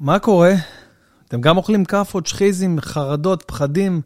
מה 0.00 0.18
קורה? 0.18 0.52
אתם 1.28 1.40
גם 1.40 1.56
אוכלים 1.56 1.84
כאפות, 1.84 2.26
שחיזים, 2.26 2.80
חרדות, 2.80 3.42
פחדים, 3.46 4.00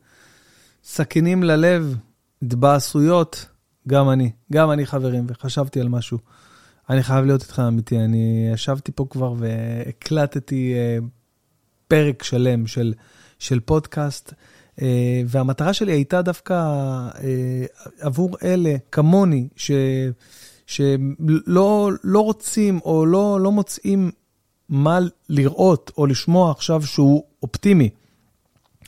סכינים 0.85 1.43
ללב, 1.43 1.97
התבאסויות? 2.43 3.47
גם 3.89 4.11
אני, 4.11 4.31
גם 4.53 4.71
אני 4.71 4.87
חברים, 4.87 5.27
וחשבתי 5.29 5.81
על 5.81 5.89
משהו. 5.89 6.19
אני 6.91 7.03
חייב 7.03 7.25
להיות 7.25 7.43
איתך 7.43 7.63
אמיתי, 7.69 7.99
אני 7.99 8.51
ישבתי 8.55 8.93
פה 8.93 9.07
כבר 9.11 9.35
והקלטתי 9.39 10.75
uh, 10.75 11.05
פרק 11.89 12.23
שלם 12.23 12.67
של, 12.67 12.95
של 13.39 13.61
פודקאסט, 13.61 14.33
uh, 14.77 14.83
והמטרה 15.27 15.73
שלי 15.73 15.93
הייתה 15.93 16.23
דווקא 16.23 16.55
uh, 17.15 17.21
עבור 18.01 18.37
אלה, 18.43 18.77
כמוני, 18.93 19.49
ש, 19.57 19.71
שלא 20.67 21.91
לא 22.05 22.21
רוצים 22.21 22.81
או 22.85 23.07
לא, 23.07 23.41
לא 23.41 23.53
מוצאים 23.53 24.11
מה 24.69 24.99
לראות 25.29 25.91
או 25.99 26.07
לשמוע 26.07 26.51
עכשיו 26.51 26.83
שהוא 26.83 27.25
אופטימי. 27.43 27.91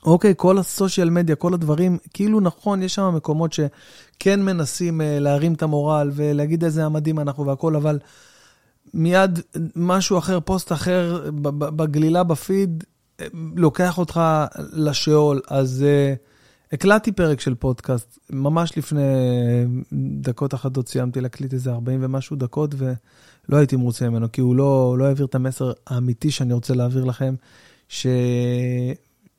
אוקיי, 0.05 0.35
כל 0.37 0.59
הסושיאל 0.59 1.11
מדיה, 1.11 1.37
כל 1.37 1.55
הדברים, 1.55 1.99
כאילו 2.15 2.41
נכון, 2.41 2.83
יש 2.83 2.95
שם 2.95 3.13
מקומות 3.17 3.53
שכן 3.53 4.43
מנסים 4.43 5.01
uh, 5.01 5.05
להרים 5.05 5.55
את 5.55 5.63
המורל 5.63 6.11
ולהגיד 6.15 6.65
איזה 6.65 6.85
המדהים 6.85 7.19
אנחנו 7.19 7.47
והכול, 7.47 7.77
אבל 7.77 7.99
מיד 8.95 9.41
משהו 9.77 10.19
אחר, 10.19 10.41
פוסט 10.41 10.73
אחר 10.73 11.31
בגלילה 11.43 12.23
בפיד, 12.23 12.85
אה, 13.21 13.27
לוקח 13.57 13.99
אותך 13.99 14.21
לשאול. 14.73 15.41
אז 15.49 15.85
uh, 15.87 16.19
הקלטתי 16.73 17.13
פרק 17.13 17.41
של 17.41 17.55
פודקאסט, 17.55 18.19
ממש 18.31 18.79
לפני 18.79 19.03
דקות 20.21 20.55
אחדות 20.55 20.89
סיימתי 20.89 21.21
להקליט 21.21 21.53
איזה 21.53 21.71
40 21.71 21.99
ומשהו 22.03 22.37
דקות, 22.37 22.75
ולא 22.79 23.57
הייתי 23.57 23.77
מרוצה 23.77 24.09
ממנו, 24.09 24.33
כי 24.33 24.41
הוא 24.41 24.57
לא, 24.57 24.97
לא 24.99 25.05
העביר 25.05 25.27
את 25.27 25.35
המסר 25.35 25.73
האמיתי 25.87 26.31
שאני 26.31 26.55
רוצה 26.55 26.75
להעביר 26.75 27.05
לכם, 27.05 27.35
ש... 27.89 28.07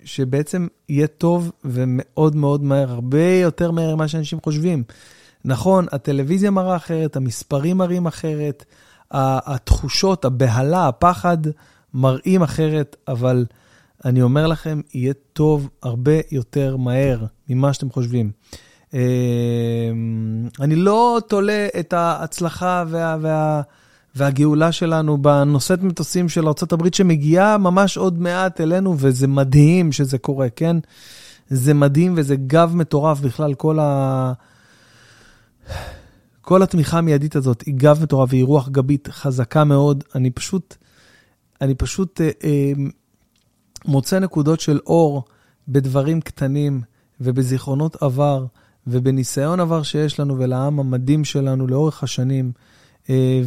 שבעצם 0.04 0.68
יהיה 0.90 1.08
טוב 1.08 1.52
ומאוד 1.66 2.36
מאוד 2.36 2.64
מהר, 2.64 2.92
הרבה 2.92 3.34
יותר 3.34 3.72
מהר 3.72 3.96
ממה 3.96 4.08
שאנשים 4.08 4.40
חושבים. 4.44 4.84
נכון, 5.46 5.86
הטלוויזיה 5.92 6.52
מראה 6.52 6.76
אחרת, 6.76 7.16
המספרים 7.16 7.78
מראים 7.78 8.06
אחרת, 8.06 8.66
התחושות, 9.12 10.26
הבהלה, 10.26 10.88
הפחד 10.88 11.38
מראים 11.94 12.44
אחרת, 12.44 12.96
אבל 13.08 13.46
אני 14.06 14.22
אומר 14.22 14.48
לכם, 14.48 14.82
יהיה 14.94 15.14
טוב 15.34 15.70
הרבה 15.84 16.12
יותר 16.32 16.78
מהר 16.78 17.26
ממה 17.50 17.74
שאתם 17.74 17.90
חושבים. 17.90 18.32
אמ, 18.94 19.00
אני 20.60 20.76
לא 20.76 21.20
תולה 21.28 21.68
את 21.80 21.94
ההצלחה 21.94 22.84
וה... 22.88 23.18
וה 23.22 23.62
והגאולה 24.16 24.72
שלנו 24.72 25.18
בנושאת 25.18 25.84
מטוסים 25.84 26.30
של 26.30 26.48
ארה"ב 26.48 26.94
שמגיעה 26.94 27.58
ממש 27.58 27.98
עוד 27.98 28.20
מעט 28.22 28.62
אלינו, 28.62 28.96
וזה 28.98 29.28
מדהים 29.28 29.92
שזה 29.92 30.18
קורה, 30.18 30.50
כן? 30.50 30.78
זה 31.50 31.74
מדהים 31.74 32.14
וזה 32.18 32.36
גב 32.36 32.72
מטורף 32.76 33.20
בכלל, 33.20 33.54
כל 33.54 33.80
ה... 33.80 34.34
כל 36.42 36.64
התמיכה 36.64 36.98
המיידית 36.98 37.36
הזאת 37.36 37.62
היא 37.62 37.74
גב 37.78 38.00
מטורף 38.04 38.30
והיא 38.30 38.44
רוח 38.44 38.70
גבית 38.70 39.08
חזקה 39.12 39.64
מאוד. 39.64 40.04
אני 40.16 40.32
פשוט, 40.32 40.76
אני 41.62 41.76
פשוט 41.76 42.22
אה, 42.22 42.30
אה, 42.44 42.72
מוצא 43.86 44.20
נקודות 44.20 44.60
של 44.60 44.80
אור 44.86 45.24
בדברים 45.68 46.22
קטנים 46.22 46.82
ובזיכרונות 47.22 48.04
עבר 48.04 48.46
ובניסיון 48.88 49.60
עבר 49.60 49.84
שיש 49.84 50.20
לנו 50.20 50.40
ולעם 50.40 50.80
המדהים 50.80 51.24
שלנו 51.24 51.68
לאורך 51.68 52.04
השנים. 52.04 52.52
אה, 53.10 53.42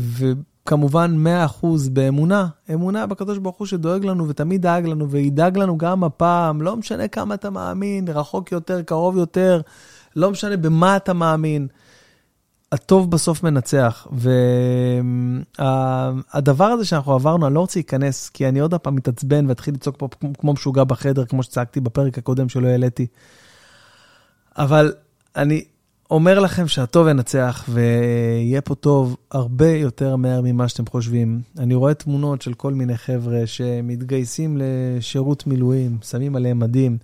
כמובן 0.67 1.27
100% 1.63 1.67
באמונה, 1.93 2.47
אמונה 2.75 3.07
בקדוש 3.07 3.39
ברוך 3.39 3.57
הוא 3.57 3.67
שדואג 3.67 4.05
לנו 4.05 4.29
ותמיד 4.29 4.63
דאג 4.63 4.87
לנו 4.87 5.11
וידאג 5.11 5.59
לנו 5.59 5.79
גם 5.79 6.05
הפעם, 6.05 6.63
לא 6.63 6.77
משנה 6.77 7.09
כמה 7.09 7.35
אתה 7.35 7.51
מאמין, 7.51 8.09
רחוק 8.09 8.53
יותר, 8.53 8.83
קרוב 8.83 9.17
יותר, 9.17 9.61
לא 10.17 10.31
משנה 10.31 10.57
במה 10.57 10.97
אתה 10.97 11.13
מאמין. 11.13 11.67
הטוב 12.75 13.11
בסוף 13.11 13.43
מנצח. 13.43 14.07
והדבר 15.59 16.65
הזה 16.65 16.85
שאנחנו 16.85 17.13
עברנו, 17.13 17.47
אני 17.47 17.55
לא 17.55 17.61
רוצה 17.61 17.79
להיכנס, 17.79 18.29
כי 18.29 18.49
אני 18.49 18.59
עוד 18.59 18.75
פעם 18.75 18.95
מתעצבן 18.95 19.47
ואתחיל 19.49 19.75
לצעוק 19.75 19.97
פה 19.99 20.09
כמו 20.39 20.53
משוגע 20.53 20.85
בחדר, 20.85 21.25
כמו 21.25 21.43
שצעקתי 21.43 21.81
בפרק 21.81 22.19
הקודם 22.19 22.49
שלא 22.49 22.69
העליתי. 22.69 23.07
אבל 24.59 24.93
אני, 25.37 25.65
אומר 26.11 26.41
לכם 26.41 26.69
שהטוב 26.69 27.09
ינצח 27.09 27.65
ויהיה 27.69 28.61
פה 28.61 28.75
טוב 28.75 29.17
הרבה 29.31 29.71
יותר 29.71 30.17
מהר 30.17 30.41
ממה 30.41 30.69
שאתם 30.69 30.87
חושבים. 30.87 31.41
אני 31.59 31.75
רואה 31.75 31.95
תמונות 31.95 32.43
של 32.43 32.55
כל 32.55 32.75
מיני 32.75 32.97
חבר'ה 32.97 33.47
שמתגייסים 33.47 34.59
לשירות 34.61 35.47
מילואים, 35.47 35.99
שמים 36.03 36.37
עליהם 36.37 36.59
מדים 36.59 36.99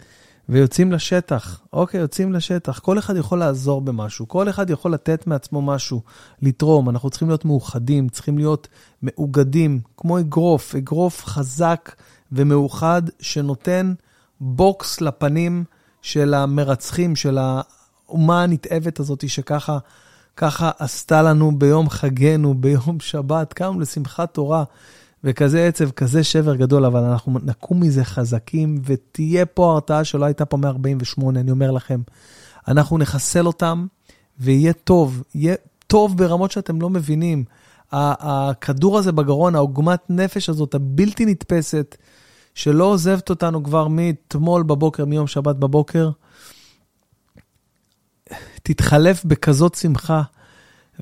ויוצאים 0.50 0.92
לשטח. 0.92 1.60
אוקיי, 1.72 2.00
יוצאים 2.00 2.32
לשטח. 2.32 2.78
כל 2.78 2.98
אחד 2.98 3.16
יכול 3.16 3.38
לעזור 3.38 3.80
במשהו, 3.80 4.28
כל 4.28 4.48
אחד 4.48 4.70
יכול 4.70 4.92
לתת 4.92 5.26
מעצמו 5.26 5.62
משהו, 5.62 6.02
לתרום. 6.42 6.90
אנחנו 6.90 7.10
צריכים 7.10 7.28
להיות 7.28 7.44
מאוחדים, 7.44 8.08
צריכים 8.08 8.38
להיות 8.38 8.68
מאוגדים, 9.02 9.80
כמו 9.96 10.18
אגרוף, 10.18 10.74
אגרוף 10.74 11.24
חזק 11.24 11.94
ומאוחד 12.32 13.02
שנותן 13.20 13.94
בוקס 14.40 15.00
לפנים 15.00 15.64
של 16.02 16.34
המרצחים, 16.34 17.16
של. 17.16 17.38
האומה 18.10 18.42
הנתעבת 18.42 19.00
הזאת 19.00 19.28
שככה 19.28 19.78
ככה 20.36 20.70
עשתה 20.78 21.22
לנו 21.22 21.58
ביום 21.58 21.90
חגנו, 21.90 22.54
ביום 22.54 23.00
שבת, 23.00 23.52
קמנו 23.52 23.80
לשמחת 23.80 24.34
תורה, 24.34 24.64
וכזה 25.24 25.66
עצב, 25.66 25.90
כזה 25.90 26.24
שבר 26.24 26.54
גדול, 26.54 26.84
אבל 26.84 27.00
אנחנו 27.00 27.38
נקום 27.42 27.80
מזה 27.80 28.04
חזקים, 28.04 28.82
ותהיה 28.84 29.46
פה 29.46 29.72
הרתעה 29.72 30.04
שלא 30.04 30.24
הייתה 30.24 30.44
פה 30.44 30.56
מ-48, 30.56 31.28
אני 31.28 31.50
אומר 31.50 31.70
לכם. 31.70 32.00
אנחנו 32.68 32.98
נחסל 32.98 33.46
אותם, 33.46 33.86
ויהיה 34.38 34.72
טוב, 34.72 35.22
יהיה 35.34 35.54
טוב 35.86 36.16
ברמות 36.16 36.50
שאתם 36.50 36.80
לא 36.80 36.90
מבינים. 36.90 37.44
הכדור 37.92 38.98
הזה 38.98 39.12
בגרון, 39.12 39.54
העוגמת 39.54 40.00
נפש 40.08 40.48
הזאת, 40.48 40.74
הבלתי 40.74 41.26
נתפסת, 41.26 41.96
שלא 42.54 42.84
עוזבת 42.84 43.30
אותנו 43.30 43.64
כבר 43.64 43.88
מאתמול 43.88 44.62
בבוקר, 44.62 45.04
מיום 45.04 45.26
שבת 45.26 45.56
בבוקר, 45.56 46.10
תתחלף 48.62 49.24
בכזאת 49.24 49.74
שמחה 49.74 50.22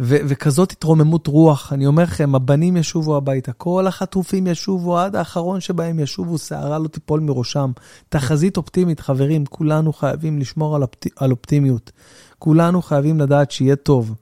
ו- 0.01 0.17
וכזאת 0.25 0.73
התרוממות 0.73 1.27
רוח. 1.27 1.73
אני 1.73 1.87
אומר 1.87 2.03
לכם, 2.03 2.35
הבנים 2.35 2.77
ישובו 2.77 3.17
הביתה, 3.17 3.53
כל 3.53 3.87
החטופים 3.87 4.47
ישובו, 4.47 4.99
עד 4.99 5.17
האחרון 5.17 5.61
שבהם 5.61 6.01
ישובו, 6.01 6.39
שערה 6.39 6.79
לא 6.79 6.89
תיפול 6.89 7.21
מראשם. 7.21 7.71
תחזית 8.09 8.57
אופטימית, 8.57 9.01
חברים, 9.01 9.47
כולנו 9.47 9.93
חייבים 9.93 10.39
לשמור 10.39 10.77
על, 10.77 10.83
אופט... 10.83 11.07
על 11.17 11.31
אופטימיות. 11.31 11.93
כולנו 12.39 12.83
חייבים 12.83 13.21
לדעת 13.21 13.51
שיהיה 13.51 13.77
טוב. 13.77 14.15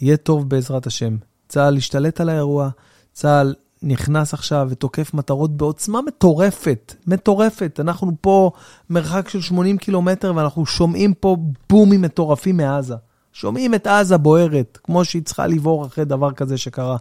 יהיה 0.00 0.16
טוב 0.16 0.48
בעזרת 0.48 0.86
השם. 0.86 1.16
צה"ל 1.48 1.76
ישתלט 1.76 2.20
על 2.20 2.28
האירוע, 2.28 2.68
צה"ל 3.12 3.54
נכנס 3.82 4.34
עכשיו 4.34 4.66
ותוקף 4.70 5.14
מטרות 5.14 5.56
בעוצמה 5.56 6.02
מטורפת, 6.02 6.94
מטורפת. 7.06 7.80
אנחנו 7.80 8.12
פה 8.20 8.50
מרחק 8.90 9.28
של 9.28 9.40
80 9.40 9.78
קילומטר 9.78 10.32
ואנחנו 10.36 10.66
שומעים 10.66 11.14
פה 11.14 11.36
בומים 11.70 12.02
מטורפים 12.02 12.56
מעזה. 12.56 12.94
שומעים 13.34 13.74
את 13.74 13.86
עזה 13.86 14.16
בוערת, 14.16 14.78
כמו 14.82 15.04
שהיא 15.04 15.22
צריכה 15.22 15.46
לבעור 15.46 15.86
אחרי 15.86 16.04
דבר 16.04 16.32
כזה 16.32 16.58
שקרה. 16.58 16.96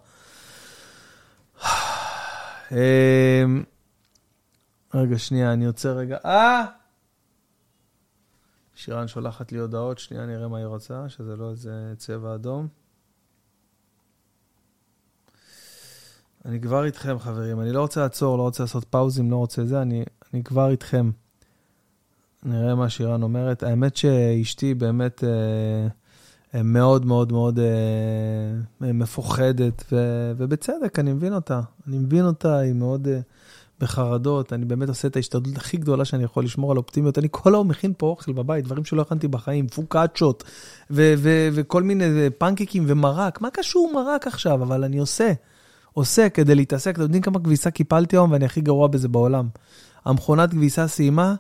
אמ, 2.72 3.64
רגע, 4.94 5.18
שנייה, 5.18 5.54
אני 5.54 5.66
עוצר 5.66 5.98
רגע. 5.98 6.18
אה! 6.26 6.66
שירן 8.76 9.08
שולחת 9.08 9.52
לי 9.52 9.60
הודעות, 9.60 10.00
שנייה 10.00 10.26
נראה 10.26 10.48
מה 10.48 10.58
היא 10.58 10.66
רוצה, 10.66 11.10
שזה 11.10 11.36
לא 11.36 11.50
איזה 11.50 11.94
צבע 11.98 12.36
אדום. 12.36 12.68
אני 16.46 16.62
כבר 16.62 16.86
איתכם, 16.86 17.20
חברים. 17.20 17.62
אני 17.62 17.72
לא 17.72 17.82
רוצה 17.82 18.02
לעצור, 18.02 18.38
לא 18.38 18.44
רוצה 18.44 18.64
לעשות 18.64 18.86
פאוזים, 18.86 19.32
לא 19.32 19.36
רוצה 19.36 19.66
זה, 19.66 19.82
אני, 19.82 20.04
אני 20.34 20.44
כבר 20.44 20.70
איתכם. 20.70 21.12
נראה 22.44 22.76
מה 22.76 22.90
שירן 22.90 23.24
אומרת. 23.24 23.64
האמת 23.64 23.96
שאשתי 23.96 24.74
באמת 24.74 25.24
אה, 25.24 25.88
מאוד 26.62 27.06
מאוד 27.06 27.32
מאוד 27.32 27.60
אה, 27.60 28.94
מפוחדת, 28.94 29.84
ו, 29.92 29.98
ובצדק, 30.38 31.00
אני 31.00 31.14
מבין 31.14 31.34
אותה. 31.34 31.62
אני 31.88 31.98
מבין 31.98 32.26
אותה, 32.26 32.58
היא 32.58 32.74
מאוד 32.74 33.08
אה, 33.08 33.20
בחרדות. 33.80 34.54
אני 34.54 34.66
באמת 34.66 34.90
עושה 34.90 35.08
את 35.08 35.16
ההשתדלות 35.16 35.58
הכי 35.58 35.78
גדולה 35.78 36.06
שאני 36.06 36.24
יכול 36.24 36.44
לשמור 36.44 36.72
על 36.72 36.78
אופטימיות. 36.78 37.18
אני 37.18 37.28
כל 37.32 37.56
היום 37.56 37.68
מכין 37.68 37.94
פה 37.98 38.08
אוכל 38.08 38.34
בבית, 38.34 38.66
דברים 38.66 38.86
שלא 38.86 39.02
הכנתי 39.02 39.28
בחיים, 39.28 39.68
פוקאצ'ות, 39.68 40.44
ו- 40.92 41.14
ו- 41.18 41.50
וכל 41.54 41.84
מיני 41.84 42.30
פנקקים 42.38 42.84
ומרק. 42.88 43.42
מה 43.42 43.50
קשור 43.50 43.92
מרק 43.94 44.28
עכשיו? 44.28 44.64
אבל 44.64 44.84
אני 44.84 44.98
עושה. 44.98 45.34
עושה 45.94 46.30
כדי 46.30 46.56
להתעסק, 46.56 46.92
אתם 46.92 47.02
יודעים 47.02 47.24
כמה 47.24 47.40
כביסה 47.40 47.72
קיפלתי 47.72 48.16
היום 48.16 48.32
ואני 48.32 48.46
הכי 48.46 48.62
גרוע 48.62 48.88
בזה 48.88 49.08
בעולם. 49.08 49.48
המכונת 50.06 50.52
כביסה 50.52 50.88
סיימה, 50.88 51.36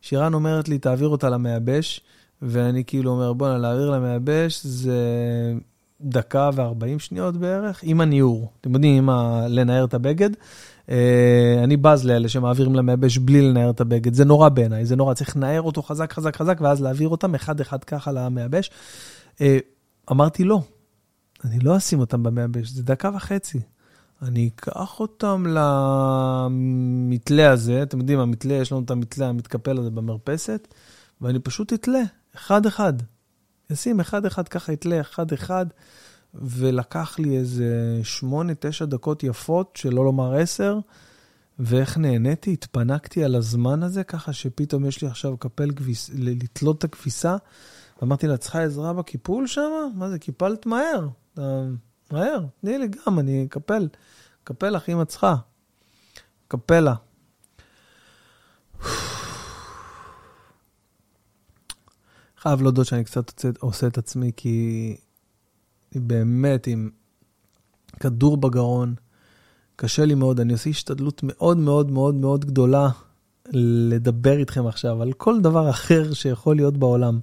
שירן 0.00 0.34
אומרת 0.34 0.68
לי, 0.68 0.78
תעביר 0.78 1.08
אותה 1.08 1.30
למייבש, 1.30 2.00
ואני 2.42 2.84
כאילו 2.84 3.10
אומר, 3.10 3.32
בואנה, 3.32 3.58
להעביר 3.58 3.90
למייבש 3.90 4.66
זה 4.66 4.98
דקה 6.00 6.50
וארבעים 6.54 6.98
שניות 6.98 7.36
בערך, 7.36 7.80
עם 7.82 8.00
הניעור. 8.00 8.52
אתם 8.60 8.74
יודעים, 8.74 8.96
עם 8.96 9.10
ה... 9.10 9.46
לנער 9.48 9.84
את 9.84 9.94
הבגד. 9.94 10.30
אה, 10.90 11.60
אני 11.64 11.76
בז 11.76 12.04
לאלה 12.04 12.28
שמעבירים 12.28 12.74
למייבש 12.74 13.18
בלי 13.18 13.42
לנער 13.42 13.70
את 13.70 13.80
הבגד, 13.80 14.14
זה 14.14 14.24
נורא 14.24 14.48
בעיניי, 14.48 14.86
זה 14.86 14.96
נורא, 14.96 15.14
צריך 15.14 15.36
לנער 15.36 15.62
אותו 15.62 15.82
חזק, 15.82 16.12
חזק, 16.12 16.36
חזק, 16.36 16.58
ואז 16.60 16.82
להעביר 16.82 17.08
אותם 17.08 17.34
אחד-אחד 17.34 17.84
ככה 17.84 18.12
למייבש. 18.12 18.70
אה, 19.40 19.58
אמרתי 20.10 20.44
לא, 20.44 20.60
אני 21.44 21.58
לא 21.58 21.76
אשים 21.76 22.00
אותם 22.00 22.22
במייבש, 22.22 22.68
זה 22.68 22.82
דקה 22.82 23.10
וחצי. 23.14 23.60
אני 24.22 24.50
אקח 24.54 25.00
אותם 25.00 25.44
למתלה 26.48 27.50
הזה, 27.50 27.82
אתם 27.82 27.98
יודעים, 27.98 28.18
המתלה, 28.18 28.54
יש 28.54 28.72
לנו 28.72 28.80
את 28.80 28.90
המתלה 28.90 29.28
המתקפל 29.28 29.78
הזה 29.78 29.90
במרפסת, 29.90 30.68
ואני 31.20 31.38
פשוט 31.38 31.72
אתלה, 31.72 32.02
אחד-אחד. 32.36 32.92
אשים 33.72 34.00
אחד-אחד, 34.00 34.48
ככה 34.48 34.72
אתלה 34.72 35.00
אחד-אחד, 35.00 35.66
ולקח 36.34 37.18
לי 37.18 37.38
איזה 37.38 38.00
שמונה, 38.02 38.52
תשע 38.60 38.84
דקות 38.84 39.22
יפות, 39.22 39.76
שלא 39.76 40.04
לומר 40.04 40.34
עשר, 40.34 40.78
ואיך 41.58 41.98
נהניתי, 41.98 42.52
התפנקתי 42.52 43.24
על 43.24 43.34
הזמן 43.34 43.82
הזה, 43.82 44.04
ככה 44.04 44.32
שפתאום 44.32 44.86
יש 44.86 45.02
לי 45.02 45.08
עכשיו 45.08 45.36
קפל 45.36 45.70
כביס, 45.70 46.10
לתלות 46.14 46.78
את 46.78 46.84
הכביסה. 46.84 47.36
ואמרתי 48.02 48.26
לה, 48.26 48.36
צריכה 48.36 48.62
עזרה 48.62 48.92
בקיפול 48.92 49.46
שם? 49.46 49.70
מה 49.94 50.10
זה, 50.10 50.18
קיפלת 50.18 50.66
מהר. 50.66 51.08
מהר, 52.12 52.44
תני 52.60 52.78
לי 52.78 52.88
גם, 52.88 53.18
אני 53.18 53.46
אקפל. 53.46 53.88
אקפל 54.44 54.70
לך 54.70 54.88
אם 54.88 55.02
את 55.02 55.08
צריכה. 55.08 55.36
קפלה. 56.48 56.94
חייב 62.42 62.62
להודות 62.62 62.86
שאני 62.86 63.04
קצת 63.04 63.44
עושה 63.60 63.86
את 63.86 63.98
עצמי, 63.98 64.32
כי 64.36 64.96
באמת 65.94 66.66
עם 66.66 66.90
כדור 68.00 68.36
בגרון, 68.36 68.94
קשה 69.76 70.04
לי 70.04 70.14
מאוד, 70.14 70.40
אני 70.40 70.52
עושה 70.52 70.70
השתדלות 70.70 71.20
מאוד 71.24 71.58
מאוד 71.58 71.90
מאוד 71.90 72.14
מאוד 72.14 72.44
גדולה 72.44 72.88
לדבר 73.52 74.38
איתכם 74.38 74.66
עכשיו 74.66 75.02
על 75.02 75.12
כל 75.12 75.40
דבר 75.40 75.70
אחר 75.70 76.12
שיכול 76.12 76.56
להיות 76.56 76.76
בעולם. 76.76 77.20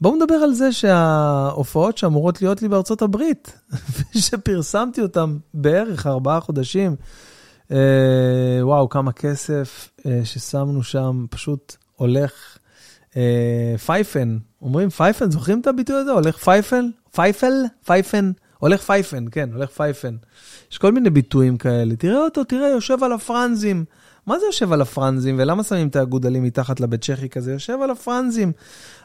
בואו 0.00 0.16
נדבר 0.16 0.34
על 0.34 0.52
זה 0.52 0.72
שההופעות 0.72 1.98
שאמורות 1.98 2.42
להיות 2.42 2.62
לי 2.62 2.68
בארצות 2.68 3.02
הברית, 3.02 3.58
שפרסמתי 4.24 5.02
אותן 5.02 5.36
בערך 5.54 6.06
ארבעה 6.06 6.40
חודשים, 6.40 6.96
אה, 7.70 8.58
וואו, 8.62 8.88
כמה 8.88 9.12
כסף 9.12 9.90
אה, 10.06 10.20
ששמנו 10.24 10.82
שם, 10.82 11.26
פשוט 11.30 11.76
הולך 11.96 12.58
פייפן. 13.86 14.38
אומרים 14.62 14.90
פייפן, 14.90 15.30
זוכרים 15.30 15.60
את 15.60 15.66
הביטוי 15.66 15.96
הזה? 15.96 16.10
הולך 16.10 16.36
פייפל? 16.36 16.84
פייפל? 17.14 17.52
פייפן? 17.84 18.32
הולך 18.58 18.82
פייפן, 18.82 19.24
כן, 19.30 19.48
הולך 19.54 19.70
פייפן. 19.70 20.16
יש 20.72 20.78
כל 20.78 20.92
מיני 20.92 21.10
ביטויים 21.10 21.56
כאלה. 21.56 21.96
תראה 21.96 22.20
אותו, 22.20 22.44
תראה, 22.44 22.68
יושב 22.68 23.04
על 23.04 23.12
הפרנזים. 23.12 23.84
מה 24.26 24.38
זה 24.38 24.46
יושב 24.46 24.72
על 24.72 24.80
הפרנזים, 24.80 25.36
ולמה 25.38 25.62
שמים 25.62 25.88
את 25.88 25.96
האגודלים 25.96 26.42
מתחת 26.42 26.80
לבית 26.80 27.04
צ'כי 27.04 27.28
כזה? 27.28 27.52
יושב 27.52 27.78
על 27.82 27.90
הפרנזים. 27.90 28.52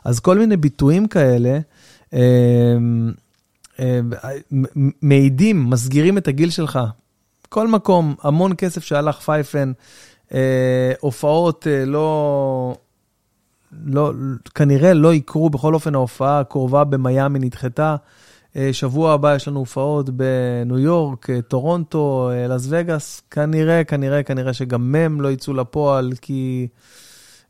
אז 0.06 0.20
כל 0.20 0.38
מיני 0.38 0.58
ביטויים 0.58 1.08
כאלה 1.08 1.60
אה, 2.14 2.20
אה, 3.80 4.00
מעידים, 5.02 5.70
מסגירים 5.70 6.18
את 6.18 6.28
הגיל 6.28 6.50
שלך. 6.50 6.80
כל 7.50 7.68
מקום, 7.68 8.16
המון 8.22 8.52
כסף 8.58 8.84
שהלך 8.84 9.20
פייפן, 9.20 9.72
אה, 10.34 10.92
הופעות 11.00 11.68
לא, 11.86 12.76
לא, 13.72 14.12
כנראה 14.56 14.94
לא 14.94 15.14
יקרו, 15.14 15.50
בכל 15.50 15.74
אופן 15.74 15.96
ההופעה 15.96 16.40
הקרובה 16.40 16.84
במיאמי 16.84 17.40
נדחתה. 17.40 17.96
אה, 18.56 18.74
שבוע 18.74 19.14
הבא 19.14 19.36
יש 19.36 19.48
לנו 19.48 19.60
הופעות 19.60 20.10
בניו 20.10 20.80
יורק, 20.80 21.30
אה, 21.30 21.42
טורונטו, 21.42 22.32
אה, 22.34 22.48
לס 22.48 22.66
וגאס. 22.70 23.22
כנראה, 23.32 23.84
כנראה, 23.84 24.24
כנראה 24.24 24.54
שגם 24.54 24.96
הם 24.96 25.22
לא 25.22 25.32
יצאו 25.32 25.54
לפועל, 25.54 26.14
כי 26.22 26.68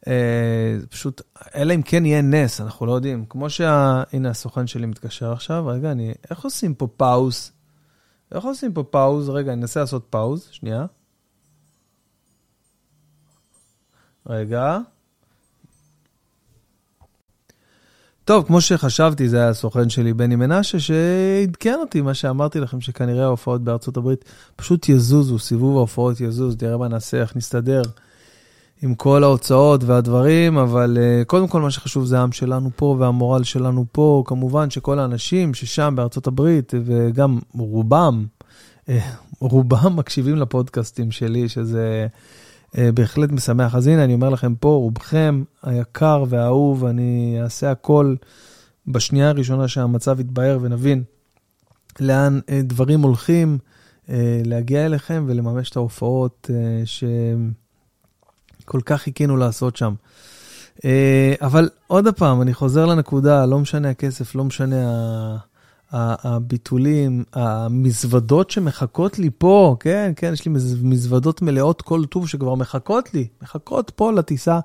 אה, 0.08 0.78
פשוט, 0.90 1.22
אלא 1.56 1.76
אם 1.76 1.82
כן 1.82 2.06
יהיה 2.06 2.22
נס, 2.22 2.62
אנחנו 2.62 2.86
לא 2.86 2.92
יודעים. 2.92 3.26
כמו 3.30 3.50
שה... 3.50 4.04
הנה, 4.14 4.30
הסוכן 4.30 4.68
שלי 4.68 4.86
מתקשר 4.86 5.32
עכשיו. 5.32 5.68
רגע, 5.68 5.92
אני... 5.92 6.14
איך 6.30 6.44
עושים 6.44 6.74
פה 6.74 6.88
pause? 6.98 7.52
איך 8.32 8.44
עושים 8.44 8.74
פה 8.74 8.84
pause? 8.84 9.30
רגע, 9.30 9.54
אני 9.54 9.62
אנסה 9.62 9.80
לעשות 9.80 10.08
pause, 10.10 10.48
שנייה. 10.52 10.86
רגע. 14.28 14.78
טוב, 18.30 18.44
כמו 18.48 18.62
שחשבתי, 18.62 19.30
זה 19.30 19.38
היה 19.38 19.50
הסוכן 19.50 19.90
שלי, 19.90 20.14
בני 20.14 20.36
מנשה, 20.36 20.80
שעדכן 20.80 21.76
אותי 21.80 22.02
מה 22.02 22.14
שאמרתי 22.14 22.60
לכם, 22.60 22.82
שכנראה 22.82 23.24
ההופעות 23.24 23.64
בארצות 23.64 23.98
הברית 23.98 24.26
פשוט 24.56 24.90
יזוזו, 24.90 25.40
סיבוב 25.40 25.78
ההופעות 25.78 26.22
יזוז, 26.22 26.56
תראה 26.56 26.78
מה 26.78 26.88
נעשה, 26.88 27.22
איך 27.22 27.36
נסתדר 27.36 27.82
עם 28.82 28.96
כל 28.96 29.24
ההוצאות 29.24 29.84
והדברים, 29.84 30.58
אבל 30.58 30.98
uh, 30.98 31.26
קודם 31.26 31.48
כל 31.48 31.62
מה 31.62 31.72
שחשוב 31.72 32.06
זה 32.06 32.20
העם 32.20 32.32
שלנו 32.32 32.70
פה 32.76 32.96
והמורל 33.00 33.44
שלנו 33.44 33.86
פה. 33.92 34.24
כמובן 34.26 34.70
שכל 34.70 35.00
האנשים 35.00 35.54
ששם 35.54 35.94
בארצות 35.96 36.28
הברית, 36.28 36.74
וגם 36.86 37.40
רובם, 37.54 38.26
uh, 38.86 38.92
רובם 39.40 39.96
מקשיבים 39.96 40.36
לפודקאסטים 40.36 41.12
שלי, 41.12 41.50
שזה... 41.50 42.08
אה, 42.78 42.92
בהחלט 42.92 43.32
משמח. 43.32 43.76
אז 43.76 43.88
הנה, 43.88 44.04
אני 44.04 44.14
אומר 44.14 44.30
לכם 44.30 44.56
פה, 44.56 44.70
רובכם 44.70 45.44
היקר 45.64 46.24
והאהוב, 46.30 46.86
אני 46.86 47.38
אעשה 47.42 47.72
הכל 47.72 48.16
בשנייה 48.88 49.30
הראשונה 49.30 49.68
שהמצב 49.68 50.20
יתבהר 50.20 50.58
ונבין 50.62 51.04
לאן 52.00 52.40
אה, 52.50 52.62
דברים 52.64 53.02
הולכים, 53.02 53.58
אה, 54.10 54.42
להגיע 54.46 54.86
אליכם 54.86 55.26
ולממש 55.28 55.70
את 55.70 55.76
ההופעות 55.76 56.50
שכל 56.86 58.82
כך 58.86 59.02
חיכינו 59.02 59.38
לעשות 59.38 59.76
שם. 59.76 59.94
אבל 61.42 61.70
עוד 61.88 62.08
פעם, 62.16 62.42
אני 62.42 62.54
חוזר 62.54 62.86
לנקודה, 62.86 63.46
לא 63.46 63.60
משנה 63.60 63.90
הכסף, 63.90 64.36
לא 64.36 64.44
משנה 64.44 65.38
הביטולים, 65.92 67.24
המזוודות 67.34 68.52
שמחכות 68.52 69.20
לי 69.20 69.30
פה, 69.38 69.76
כן, 69.80 70.12
כן, 70.16 70.34
יש 70.34 70.46
לי 70.46 70.52
מזוודות 70.84 71.42
מלאות 71.42 71.82
כל 71.82 72.06
טוב 72.06 72.28
שכבר 72.28 72.56
מחכות 72.56 73.14
לי, 73.14 73.28
מחכות 73.42 73.92
פה 73.96 74.12
לטיסה. 74.12 74.60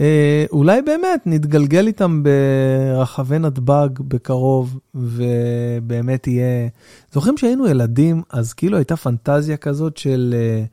אה, 0.00 0.44
אולי 0.52 0.82
באמת 0.82 1.20
נתגלגל 1.26 1.86
איתם 1.86 2.22
ברחבי 2.22 3.38
נתב"ג 3.38 3.88
בקרוב, 4.00 4.78
ובאמת 4.94 6.26
יהיה... 6.26 6.68
זוכרים 7.12 7.36
שהיינו 7.36 7.66
ילדים, 7.66 8.22
אז 8.30 8.52
כאילו 8.52 8.76
הייתה 8.76 8.96
פנטזיה 8.96 9.56
כזאת 9.56 9.96
של 9.96 10.34
אה, 10.36 10.64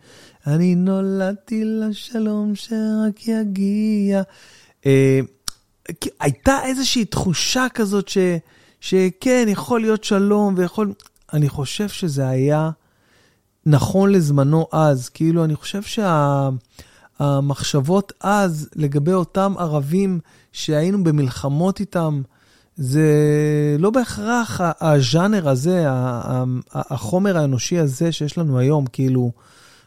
אני 0.53 0.75
נולדתי 0.75 1.63
לשלום 1.65 2.55
שרק 2.55 3.27
יגיע. 3.27 4.21
אה, 4.85 5.19
הייתה 6.19 6.57
איזושהי 6.63 7.05
תחושה 7.05 7.67
כזאת 7.73 8.07
ש... 8.07 8.17
שכן, 8.79 9.45
יכול 9.49 9.81
להיות 9.81 10.03
שלום 10.03 10.53
ויכול... 10.57 10.93
אני 11.33 11.49
חושב 11.49 11.89
שזה 11.89 12.27
היה 12.27 12.69
נכון 13.65 14.11
לזמנו 14.11 14.67
אז. 14.71 15.09
כאילו, 15.09 15.43
אני 15.43 15.55
חושב 15.55 15.81
שהמחשבות 17.19 18.13
שה... 18.21 18.43
אז 18.43 18.69
לגבי 18.75 19.13
אותם 19.13 19.53
ערבים 19.57 20.19
שהיינו 20.51 21.03
במלחמות 21.03 21.79
איתם, 21.79 22.21
זה 22.75 23.09
לא 23.79 23.89
בהכרח 23.89 24.61
הז'אנר 24.81 25.49
הזה, 25.49 25.85
החומר 26.71 27.37
האנושי 27.37 27.79
הזה 27.79 28.11
שיש 28.11 28.37
לנו 28.37 28.59
היום. 28.59 28.85
כאילו, 28.85 29.31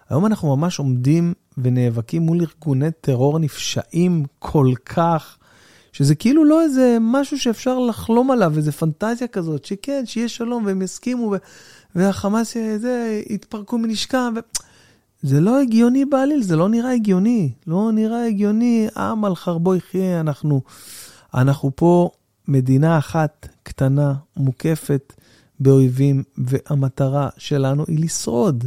היום 0.09 0.27
אנחנו 0.27 0.57
ממש 0.57 0.79
עומדים 0.79 1.35
ונאבקים 1.59 2.23
מול 2.23 2.41
ארגוני 2.41 2.91
טרור 3.01 3.39
נפשעים 3.39 4.25
כל 4.39 4.73
כך. 4.85 5.37
שזה 5.93 6.15
כאילו 6.15 6.45
לא 6.45 6.63
איזה 6.63 6.99
משהו 7.01 7.39
שאפשר 7.39 7.79
לחלום 7.79 8.31
עליו, 8.31 8.53
איזה 8.57 8.73
פנטזיה 8.73 9.29
כזאת, 9.29 9.65
שכן, 9.65 10.03
שיהיה 10.07 10.29
שלום 10.29 10.67
והם 10.67 10.83
יסכימו, 10.83 11.33
ו- 11.33 11.37
והחמאס 11.95 12.57
זה, 12.79 13.23
יתפרקו 13.31 13.79
מנשקם. 13.79 14.35
ו... 14.37 14.41
זה 15.23 15.41
לא 15.41 15.61
הגיוני 15.61 16.05
בעליל, 16.05 16.43
זה 16.43 16.57
לא 16.57 16.69
נראה 16.69 16.93
הגיוני. 16.93 17.53
לא 17.67 17.91
נראה 17.93 18.27
הגיוני, 18.27 18.89
עם 18.97 19.25
על 19.25 19.35
חרבו 19.35 19.75
יחיה, 19.75 20.21
אנחנו, 20.21 20.63
אנחנו 21.35 21.71
פה 21.77 22.11
מדינה 22.49 22.99
אחת 22.99 23.49
קטנה, 23.63 24.15
מוקפת 24.37 25.13
באויבים, 25.61 26.23
והמטרה 26.39 27.29
שלנו 27.39 27.85
היא 27.89 28.05
לשרוד. 28.05 28.65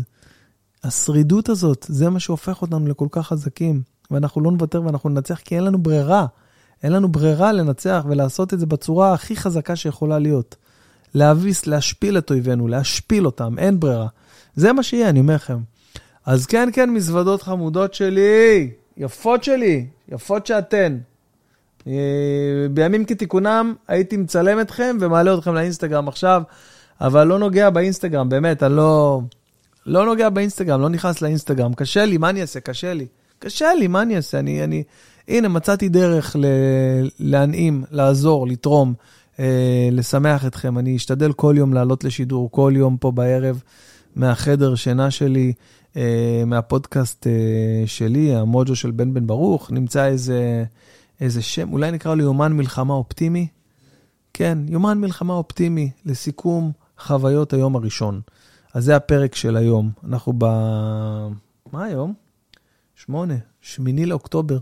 השרידות 0.84 1.50
הזאת, 1.50 1.86
זה 1.89 2.10
מה 2.10 2.20
שהופך 2.20 2.62
אותנו 2.62 2.88
לכל 2.88 3.08
כך 3.12 3.27
חזקים. 3.27 3.82
ואנחנו 4.12 4.41
לא 4.41 4.51
נוותר 4.51 4.82
ואנחנו 4.84 5.10
ננצח 5.10 5.39
כי 5.39 5.55
אין 5.55 5.63
לנו 5.63 5.77
ברירה. 5.77 6.25
אין 6.84 6.91
לנו 6.91 7.08
ברירה 7.08 7.51
לנצח 7.51 8.05
ולעשות 8.10 8.53
את 8.53 8.60
זה 8.60 8.65
בצורה 8.65 9.13
הכי 9.13 9.36
חזקה 9.36 9.75
שיכולה 9.75 10.20
להיות. 10.20 10.55
להביס, 11.13 11.67
להשפיל 11.67 12.17
את 12.17 12.29
אויבינו, 12.29 12.67
להשפיל 12.67 13.25
אותם, 13.25 13.60
אין 13.60 13.79
ברירה. 13.79 14.08
זה 14.55 14.74
מה 14.74 14.84
שיהיה, 14.84 15.10
אני 15.10 15.20
אומר 15.20 15.36
לכם. 15.36 15.58
אז 16.25 16.46
כן, 16.46 16.70
כן, 16.74 16.89
מזוודות 16.89 17.41
חמודות 17.41 17.94
שלי, 17.94 18.72
יפות 18.98 19.44
שלי, 19.44 19.86
יפות 20.10 20.46
שאתן. 20.46 20.98
אה, 21.88 21.94
בימים 22.72 23.05
כתיקונם 23.05 23.74
הייתי 23.88 24.17
מצלם 24.17 24.62
אתכם 24.62 24.98
ומעלה 25.00 25.34
אתכם 25.34 25.53
לאינסטגרם 25.53 26.08
עכשיו, 26.08 26.41
אבל 27.01 27.24
לא 27.24 27.39
נוגע 27.39 27.70
באינסטגרם, 27.70 28.29
באמת, 28.29 28.63
אני 28.63 28.75
לא, 28.75 29.22
לא 29.86 30.05
נוגע 30.05 30.29
באינסטגרם, 30.29 30.82
לא 30.82 30.89
נכנס 30.89 31.22
לאינסטגרם. 31.22 31.74
קשה 31.74 32.05
לי, 32.05 32.17
מה 32.17 32.29
אני 32.29 32.41
אעשה? 32.41 32.60
קשה 32.60 32.94
לי. 32.94 33.08
קשה 33.39 33.73
לי, 33.79 33.87
מה 33.87 34.01
אני 34.01 34.15
אעשה? 34.15 34.39
אני, 34.39 34.63
אני... 34.63 34.83
הנה, 35.27 35.47
מצאתי 35.47 35.89
דרך 35.89 36.35
ל... 36.39 36.45
להנעים, 37.19 37.83
לעזור, 37.91 38.47
לתרום, 38.47 38.93
אה, 39.39 39.89
לשמח 39.91 40.45
אתכם. 40.45 40.77
אני 40.77 40.95
אשתדל 40.95 41.33
כל 41.33 41.55
יום 41.57 41.73
לעלות 41.73 42.03
לשידור, 42.03 42.51
כל 42.51 42.73
יום 42.75 42.97
פה 42.97 43.11
בערב, 43.11 43.61
מהחדר 44.15 44.75
שינה 44.75 45.11
שלי, 45.11 45.53
אה, 45.97 46.43
מהפודקאסט 46.45 47.27
אה, 47.27 47.87
שלי, 47.87 48.35
המוג'ו 48.35 48.75
של 48.75 48.91
בן 48.91 49.13
בן 49.13 49.27
ברוך. 49.27 49.71
נמצא 49.71 50.05
איזה, 50.05 50.63
איזה 51.21 51.41
שם, 51.41 51.73
אולי 51.73 51.91
נקרא 51.91 52.15
לו 52.15 52.23
יומן 52.23 52.53
מלחמה 52.53 52.93
אופטימי? 52.93 53.47
כן, 54.33 54.57
יומן 54.67 54.97
מלחמה 54.97 55.33
אופטימי 55.33 55.89
לסיכום 56.05 56.71
חוויות 56.99 57.53
היום 57.53 57.75
הראשון. 57.75 58.21
אז 58.73 58.85
זה 58.85 58.95
הפרק 58.95 59.35
של 59.35 59.57
היום. 59.57 59.89
אנחנו 60.03 60.33
ב... 60.37 60.45
מה 61.71 61.83
היום? 61.83 62.25
שמונה, 62.95 63.35
שמיני 63.61 64.05
לאוקטובר. 64.05 64.57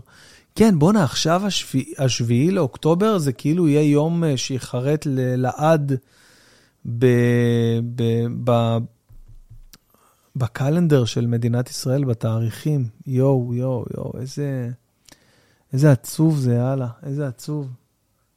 כן, 0.54 0.78
בואנה, 0.78 1.04
עכשיו 1.04 1.46
השביעי, 1.46 1.94
השביעי 1.98 2.50
לאוקטובר 2.50 3.18
זה 3.18 3.32
כאילו 3.32 3.68
יהיה 3.68 3.82
יום 3.82 4.24
אה, 4.24 4.36
שיחרט 4.36 5.06
לעד 5.10 5.92
ב, 6.98 7.06
ב, 7.94 8.02
ב, 8.44 8.76
ב 10.36 10.44
calendar 10.44 11.04
של 11.04 11.26
מדינת 11.26 11.70
ישראל, 11.70 12.04
בתאריכים. 12.04 12.88
יואו, 13.06 13.54
יואו, 13.54 13.84
יואו, 13.96 14.12
איזה, 14.20 14.70
איזה 15.72 15.92
עצוב 15.92 16.38
זה, 16.38 16.54
יאללה, 16.54 16.88
איזה 17.02 17.26
עצוב. 17.26 17.68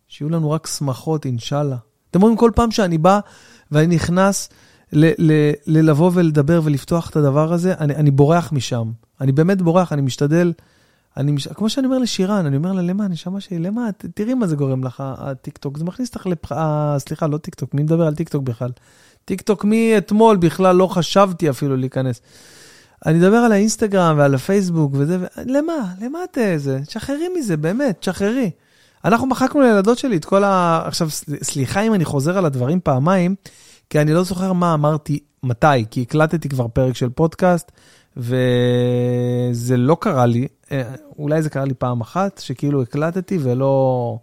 שיהיו 0.08 0.30
לנו 0.30 0.52
רק 0.52 0.68
שמחות, 0.68 1.26
אינשאללה. 1.26 1.78
אתם 2.12 2.22
רואים, 2.22 2.38
כל 2.38 2.52
פעם 2.56 2.72
שאני 2.72 2.98
בא 2.98 3.20
ואני 3.72 3.96
נכנס 3.96 4.50
ללבוא 5.68 6.12
ולדבר 6.14 6.62
ולפתוח 6.64 7.10
את 7.10 7.16
הדבר 7.16 7.54
הזה, 7.54 7.74
אני, 7.74 7.96
אני 7.96 8.12
בורח 8.12 8.52
משם. 8.52 8.92
אני 9.22 9.32
באמת 9.32 9.62
בורח, 9.62 9.94
אני 9.94 10.02
משתדל. 10.02 10.54
אני, 11.18 11.32
מש... 11.32 11.48
כמו 11.48 11.70
שאני 11.70 11.88
אומר 11.88 11.98
לשירן, 11.98 12.46
אני 12.46 12.58
אומר 12.58 12.74
לה, 12.74 12.82
למה, 12.82 13.06
הנשמה 13.06 13.42
שלי, 13.42 13.60
למה, 13.60 13.92
ת, 13.92 14.06
תראי 14.06 14.34
מה 14.34 14.48
זה 14.48 14.56
גורם 14.56 14.84
לך, 14.84 15.04
הטיקטוק, 15.06 15.78
זה 15.78 15.84
מכניס 15.84 16.10
אותך 16.10 16.26
לפח... 16.26 16.52
אה, 16.52 16.96
סליחה, 17.00 17.28
לא 17.28 17.38
טיקטוק, 17.38 17.74
מי 17.74 17.84
מדבר 17.84 18.08
על 18.08 18.16
טיקטוק 18.16 18.44
בכלל? 18.44 18.72
טיקטוק 19.26 19.66
מאתמול 19.66 20.38
בכלל 20.38 20.76
לא 20.76 20.88
חשבתי 20.88 21.50
אפילו 21.50 21.78
להיכנס. 21.78 22.22
אני 23.06 23.18
מדבר 23.18 23.38
על 23.38 23.52
האינסטגרם 23.52 24.18
ועל 24.18 24.36
הפייסבוק 24.36 24.92
וזה, 24.96 25.18
ו... 25.20 25.26
למה? 25.46 25.74
למה 26.02 26.20
את 26.24 26.38
זה? 26.58 26.80
תשחררי 26.88 27.28
מזה, 27.38 27.58
באמת, 27.58 28.00
תשחררי. 28.00 28.52
אנחנו 29.06 29.28
מחקנו 29.28 29.62
לילדות 29.62 29.98
שלי 29.98 30.18
את 30.18 30.26
כל 30.26 30.44
ה... 30.44 30.82
עכשיו, 30.86 31.10
סליחה 31.44 31.82
אם 31.82 31.94
אני 31.94 32.06
חוזר 32.06 32.38
על 32.38 32.46
הדברים 32.46 32.80
פעמיים, 32.80 33.36
כי 33.90 34.02
אני 34.02 34.14
לא 34.14 34.24
זוכר 34.24 34.54
מה 34.54 34.74
אמרתי, 34.74 35.20
מתי, 35.48 35.86
כי 35.92 36.02
הקלטתי 36.02 36.50
כבר 36.50 36.68
פרק 36.68 36.96
של 36.96 37.10
פודקאסט, 37.10 37.72
וזה 38.18 39.78
לא 39.78 39.98
קרה 40.00 40.26
לי, 40.26 40.48
אה, 40.72 40.84
אולי 41.20 41.42
זה 41.42 41.50
קרה 41.50 41.66
לי 41.66 41.74
פעם 41.74 42.02
אחת, 42.02 42.38
שכאילו 42.38 42.82
הקלטתי 42.82 43.38
ולא 43.42 44.18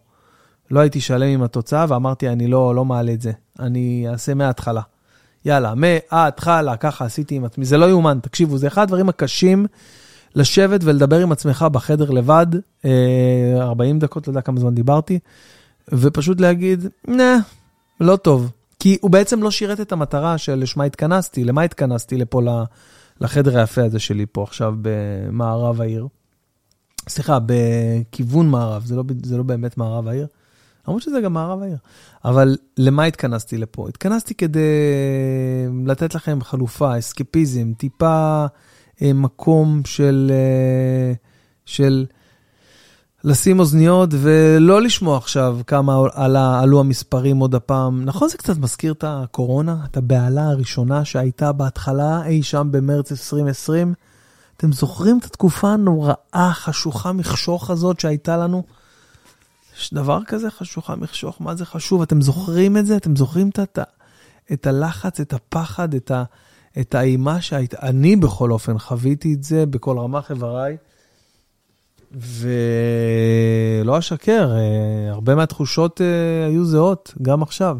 לא 0.70 0.80
הייתי 0.80 1.00
שלם 1.00 1.28
עם 1.28 1.42
התוצאה, 1.42 1.86
ואמרתי, 1.88 2.28
אני 2.28 2.46
לא, 2.46 2.74
לא 2.74 2.84
מעלה 2.84 3.12
את 3.12 3.20
זה, 3.20 3.32
אני 3.60 4.06
אעשה 4.08 4.34
מההתחלה. 4.34 4.80
יאללה, 5.44 5.74
מההתחלה, 5.74 6.76
ככה 6.76 7.04
עשיתי 7.04 7.34
עם 7.34 7.44
עצמי, 7.44 7.64
זה 7.64 7.78
לא 7.78 7.86
יאומן, 7.86 8.18
תקשיבו, 8.22 8.58
זה 8.58 8.66
אחד 8.66 8.82
הדברים 8.82 9.08
הקשים 9.08 9.66
לשבת 10.34 10.80
ולדבר 10.84 11.20
עם 11.20 11.32
עצמך 11.32 11.66
בחדר 11.72 12.10
לבד, 12.10 12.46
40 13.56 13.96
אה, 13.96 14.00
דקות, 14.00 14.28
לא 14.28 14.30
יודע 14.30 14.40
כמה 14.40 14.60
זמן 14.60 14.74
דיברתי, 14.74 15.18
ופשוט 15.92 16.40
להגיד, 16.40 16.86
נה, 17.08 17.38
לא 18.00 18.16
טוב. 18.16 18.50
כי 18.84 18.98
הוא 19.00 19.10
בעצם 19.10 19.42
לא 19.42 19.50
שירת 19.50 19.80
את 19.80 19.92
המטרה 19.92 20.38
שלשמה 20.38 20.84
התכנסתי, 20.84 21.44
למה 21.44 21.62
התכנסתי 21.62 22.16
לפה, 22.16 22.42
לחדר 23.20 23.58
היפה 23.58 23.84
הזה 23.84 23.98
שלי 23.98 24.26
פה 24.32 24.42
עכשיו 24.42 24.74
במערב 24.82 25.80
העיר. 25.80 26.08
סליחה, 27.08 27.38
בכיוון 27.46 28.48
מערב, 28.48 28.84
זה 28.86 28.96
לא, 28.96 29.04
זה 29.24 29.36
לא 29.36 29.42
באמת 29.42 29.78
מערב 29.78 30.08
העיר. 30.08 30.26
למרות 30.88 31.02
שזה 31.02 31.20
גם 31.20 31.32
מערב 31.32 31.62
העיר. 31.62 31.76
אבל 32.24 32.56
למה 32.76 33.04
התכנסתי 33.04 33.58
לפה? 33.58 33.88
התכנסתי 33.88 34.34
כדי 34.34 34.70
לתת 35.86 36.14
לכם 36.14 36.38
חלופה, 36.42 36.98
אסקפיזם, 36.98 37.72
טיפה 37.72 38.46
אה, 39.02 39.12
מקום 39.12 39.82
של, 39.84 40.32
אה, 40.34 41.12
של 41.64 42.06
לשים 43.24 43.58
אוזניות 43.58 44.10
ולא 44.12 44.82
לשמוע 44.82 45.16
עכשיו 45.16 45.58
כמה 45.66 45.96
עלה, 46.12 46.60
עלו 46.60 46.80
המספרים 46.80 47.38
עוד 47.38 47.54
הפעם. 47.54 48.04
נכון, 48.04 48.28
זה 48.28 48.38
קצת 48.38 48.58
מזכיר 48.58 48.92
את 48.92 49.04
הקורונה, 49.06 49.76
את 49.90 49.96
הבהלה 49.96 50.48
הראשונה 50.48 51.04
שהייתה 51.04 51.52
בהתחלה 51.52 52.26
אי 52.26 52.42
שם 52.42 52.68
במרץ 52.70 53.12
2020. 53.12 53.94
אתם 54.56 54.72
זוכרים 54.72 55.18
את 55.18 55.24
התקופה 55.24 55.68
הנוראה, 55.68 56.50
חשוכה 56.52 57.12
מחשוך 57.12 57.70
הזאת 57.70 58.00
שהייתה 58.00 58.36
לנו? 58.36 58.62
יש 59.78 59.94
דבר 59.94 60.18
כזה 60.26 60.50
חשוכה 60.50 60.96
מחשוך, 60.96 61.36
מה 61.40 61.54
זה 61.54 61.66
חשוב? 61.66 62.02
אתם 62.02 62.20
זוכרים 62.20 62.76
את 62.76 62.86
זה? 62.86 62.96
אתם 62.96 63.16
זוכרים 63.16 63.48
את, 63.48 63.78
את 64.52 64.66
הלחץ, 64.66 65.20
את 65.20 65.32
הפחד, 65.32 65.94
את, 65.94 66.10
ה, 66.10 66.24
את 66.80 66.94
האימה 66.94 67.40
שהייתה? 67.40 67.76
אני 67.82 68.16
בכל 68.16 68.52
אופן 68.52 68.78
חוויתי 68.78 69.34
את 69.34 69.44
זה 69.44 69.66
בכל 69.66 69.98
רמ"ח 69.98 70.30
איבריי. 70.30 70.76
ולא 72.20 73.98
אשקר, 73.98 74.52
אה, 74.56 75.10
הרבה 75.12 75.34
מהתחושות 75.34 76.00
אה, 76.00 76.46
היו 76.46 76.64
זהות, 76.64 77.14
גם 77.22 77.42
עכשיו. 77.42 77.78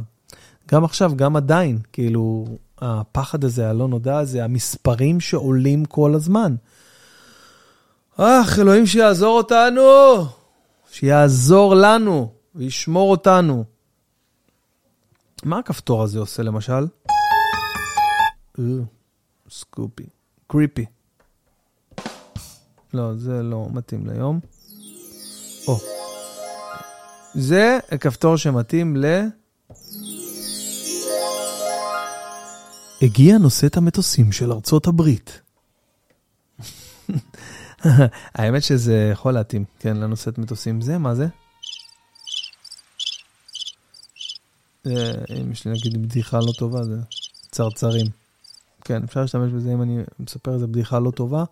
גם 0.69 0.85
עכשיו, 0.85 1.13
גם 1.17 1.37
עדיין, 1.37 1.79
כאילו, 1.93 2.47
הפחד 2.79 3.45
הזה, 3.45 3.71
הלא 3.71 3.89
נודע 3.89 4.19
הזה, 4.19 4.45
המספרים 4.45 5.21
שעולים 5.21 5.85
כל 5.85 6.15
הזמן. 6.15 6.55
אך, 8.17 8.59
אלוהים 8.59 8.87
שיעזור 8.87 9.37
אותנו, 9.37 9.83
שיעזור 10.91 11.75
לנו 11.75 12.33
וישמור 12.55 13.11
אותנו. 13.11 13.65
מה 15.45 15.59
הכפתור 15.59 16.03
הזה 16.03 16.19
עושה 16.19 16.43
למשל? 16.43 16.87
סקופי, 19.51 20.07
קריפי. 20.47 20.85
לא, 22.95 23.15
זה 23.17 23.43
לא 23.43 23.69
מתאים 23.73 24.07
ליום. 24.07 24.41
או. 25.69 25.79
זה 27.35 27.79
הכפתור 27.93 28.37
שמתאים 28.37 28.97
ל... 28.97 29.05
הגיע 33.03 33.39
נושאת 33.39 33.77
המטוסים 33.77 34.33
של 34.33 34.53
ארצות 34.53 34.87
הברית. 34.87 35.41
האמת 38.35 38.63
שזה 38.63 39.11
יכול 39.13 39.33
להתאים, 39.33 39.65
כן, 39.79 39.97
לנושאת 39.97 40.39
מטוסים. 40.39 40.81
זה, 40.81 40.99
מה 40.99 41.15
זה? 41.15 41.27
אם 44.87 45.53
יש 45.53 45.65
לי 45.65 45.73
נגיד 45.73 46.03
בדיחה 46.03 46.39
לא 46.39 46.53
טובה, 46.59 46.85
זה 46.85 46.97
צרצרים. 47.51 48.07
כן, 48.85 49.03
אפשר 49.05 49.21
להשתמש 49.21 49.53
בזה 49.53 49.73
אם 49.73 49.83
אני 49.83 50.03
מספר 50.19 50.55
איזה 50.55 50.67
בדיחה 50.67 50.99
לא 50.99 51.11
טובה. 51.11 51.45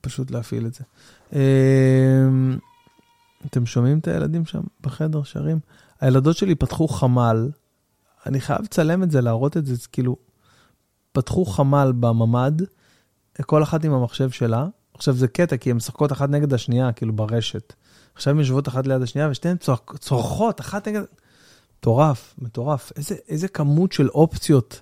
ופשוט 0.00 0.30
להפעיל 0.30 0.66
את 0.66 0.74
זה. 0.74 0.84
אמ, 1.32 2.58
אתם 3.46 3.66
שומעים 3.66 3.98
את 3.98 4.08
הילדים 4.08 4.46
שם 4.46 4.60
בחדר 4.80 5.22
שרים? 5.22 5.58
הילדות 6.00 6.36
שלי 6.36 6.54
פתחו 6.54 6.88
חמ"ל, 6.88 7.50
אני 8.26 8.40
חייב 8.40 8.62
לצלם 8.62 9.02
את 9.02 9.10
זה, 9.10 9.20
להראות 9.20 9.56
את 9.56 9.66
זה, 9.66 9.76
כאילו, 9.92 10.16
פתחו 11.12 11.44
חמ"ל 11.44 11.92
בממ"ד, 12.00 12.62
כל 13.42 13.62
אחת 13.62 13.84
עם 13.84 13.92
המחשב 13.92 14.30
שלה. 14.30 14.66
עכשיו 14.94 15.14
זה 15.14 15.28
קטע, 15.28 15.56
כי 15.56 15.70
הן 15.70 15.76
משחקות 15.76 16.12
אחת 16.12 16.28
נגד 16.28 16.54
השנייה, 16.54 16.92
כאילו 16.92 17.12
ברשת. 17.12 17.72
עכשיו 18.14 18.32
הן 18.32 18.38
יושבות 18.38 18.68
אחת 18.68 18.86
ליד 18.86 19.02
השנייה, 19.02 19.28
ושתיהן 19.30 19.56
צורכות 19.98 20.60
אחת 20.60 20.88
נגד... 20.88 21.02
מטורף, 21.80 22.34
מטורף. 22.38 22.92
איזה, 22.96 23.14
איזה 23.28 23.48
כמות 23.48 23.92
של 23.92 24.08
אופציות 24.08 24.80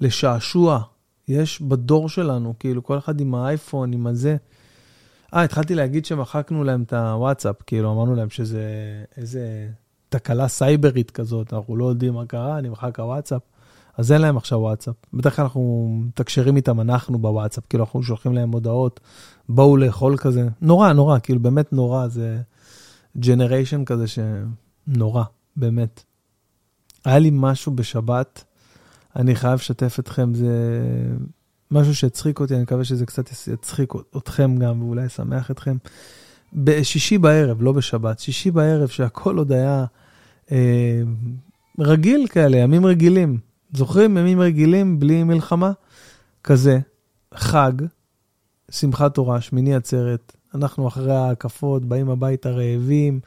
לשעשוע 0.00 0.82
יש 1.28 1.62
בדור 1.62 2.08
שלנו, 2.08 2.54
כאילו, 2.58 2.82
כל 2.82 2.98
אחד 2.98 3.20
עם 3.20 3.34
האייפון, 3.34 3.92
עם 3.92 4.06
הזה. 4.06 4.36
אה, 5.34 5.42
התחלתי 5.42 5.74
להגיד 5.74 6.04
שמחקנו 6.04 6.64
להם 6.64 6.82
את 6.82 6.92
הוואטסאפ, 6.92 7.56
כאילו, 7.66 7.92
אמרנו 7.92 8.14
להם 8.14 8.30
שזה 8.30 8.64
איזה 9.16 9.68
תקלה 10.08 10.48
סייברית 10.48 11.10
כזאת, 11.10 11.52
אנחנו 11.52 11.76
לא 11.76 11.84
יודעים 11.84 12.14
מה 12.14 12.26
קרה, 12.26 12.58
אני 12.58 12.68
מחק 12.68 13.00
הוואטסאפ. 13.00 13.42
אז 13.96 14.12
אין 14.12 14.20
להם 14.20 14.36
עכשיו 14.36 14.58
וואטסאפ. 14.58 14.94
בדרך 15.14 15.36
כלל 15.36 15.42
אנחנו 15.42 15.90
מתקשרים 16.06 16.56
איתם, 16.56 16.80
אנחנו 16.80 17.18
בוואטסאפ, 17.18 17.64
כאילו, 17.68 17.84
אנחנו 17.84 18.02
שולחים 18.02 18.32
להם 18.32 18.52
הודעות, 18.52 19.00
בואו 19.48 19.76
לאכול 19.76 20.16
כזה. 20.16 20.48
נורא, 20.60 20.92
נורא, 20.92 21.18
כאילו, 21.18 21.40
באמת 21.40 21.72
נורא, 21.72 22.08
זה 22.08 22.40
ג'נריישן 23.18 23.84
כזה 23.84 24.04
שנורא, 24.06 25.24
באמת. 25.56 26.04
היה 27.04 27.18
לי 27.18 27.30
משהו 27.32 27.72
בשבת, 27.72 28.44
אני 29.16 29.34
חייב 29.34 29.54
לשתף 29.54 29.96
אתכם, 29.98 30.34
זה 30.34 30.48
משהו 31.70 31.94
שהצחיק 31.94 32.40
אותי, 32.40 32.54
אני 32.54 32.62
מקווה 32.62 32.84
שזה 32.84 33.06
קצת 33.06 33.30
יצחיק 33.52 33.92
אתכם 34.16 34.56
גם, 34.56 34.82
ואולי 34.82 35.04
ישמח 35.04 35.50
אתכם. 35.50 35.76
בשישי 36.52 37.18
בערב, 37.18 37.62
לא 37.62 37.72
בשבת, 37.72 38.18
שישי 38.18 38.50
בערב, 38.50 38.88
שהכל 38.88 39.38
עוד 39.38 39.52
היה 39.52 39.84
אה, 40.52 41.02
רגיל 41.78 42.26
כאלה, 42.26 42.56
ימים 42.56 42.86
רגילים. 42.86 43.38
זוכרים 43.72 44.16
ימים 44.16 44.40
רגילים 44.40 45.00
בלי 45.00 45.24
מלחמה? 45.24 45.72
כזה, 46.44 46.78
חג, 47.34 47.72
שמחת 48.70 49.14
תורה, 49.14 49.40
שמיני 49.40 49.74
עצרת, 49.74 50.36
אנחנו 50.54 50.88
אחרי 50.88 51.14
ההקפות, 51.14 51.84
באים 51.84 52.10
הביתה 52.10 52.50
רעבים, 52.50 53.20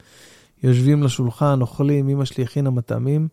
יושבים 0.63 1.03
לשולחן, 1.03 1.61
אוכלים, 1.61 2.09
אמא 2.09 2.25
שלי 2.25 2.43
הכינה 2.43 2.69
מטעמים, 2.69 3.27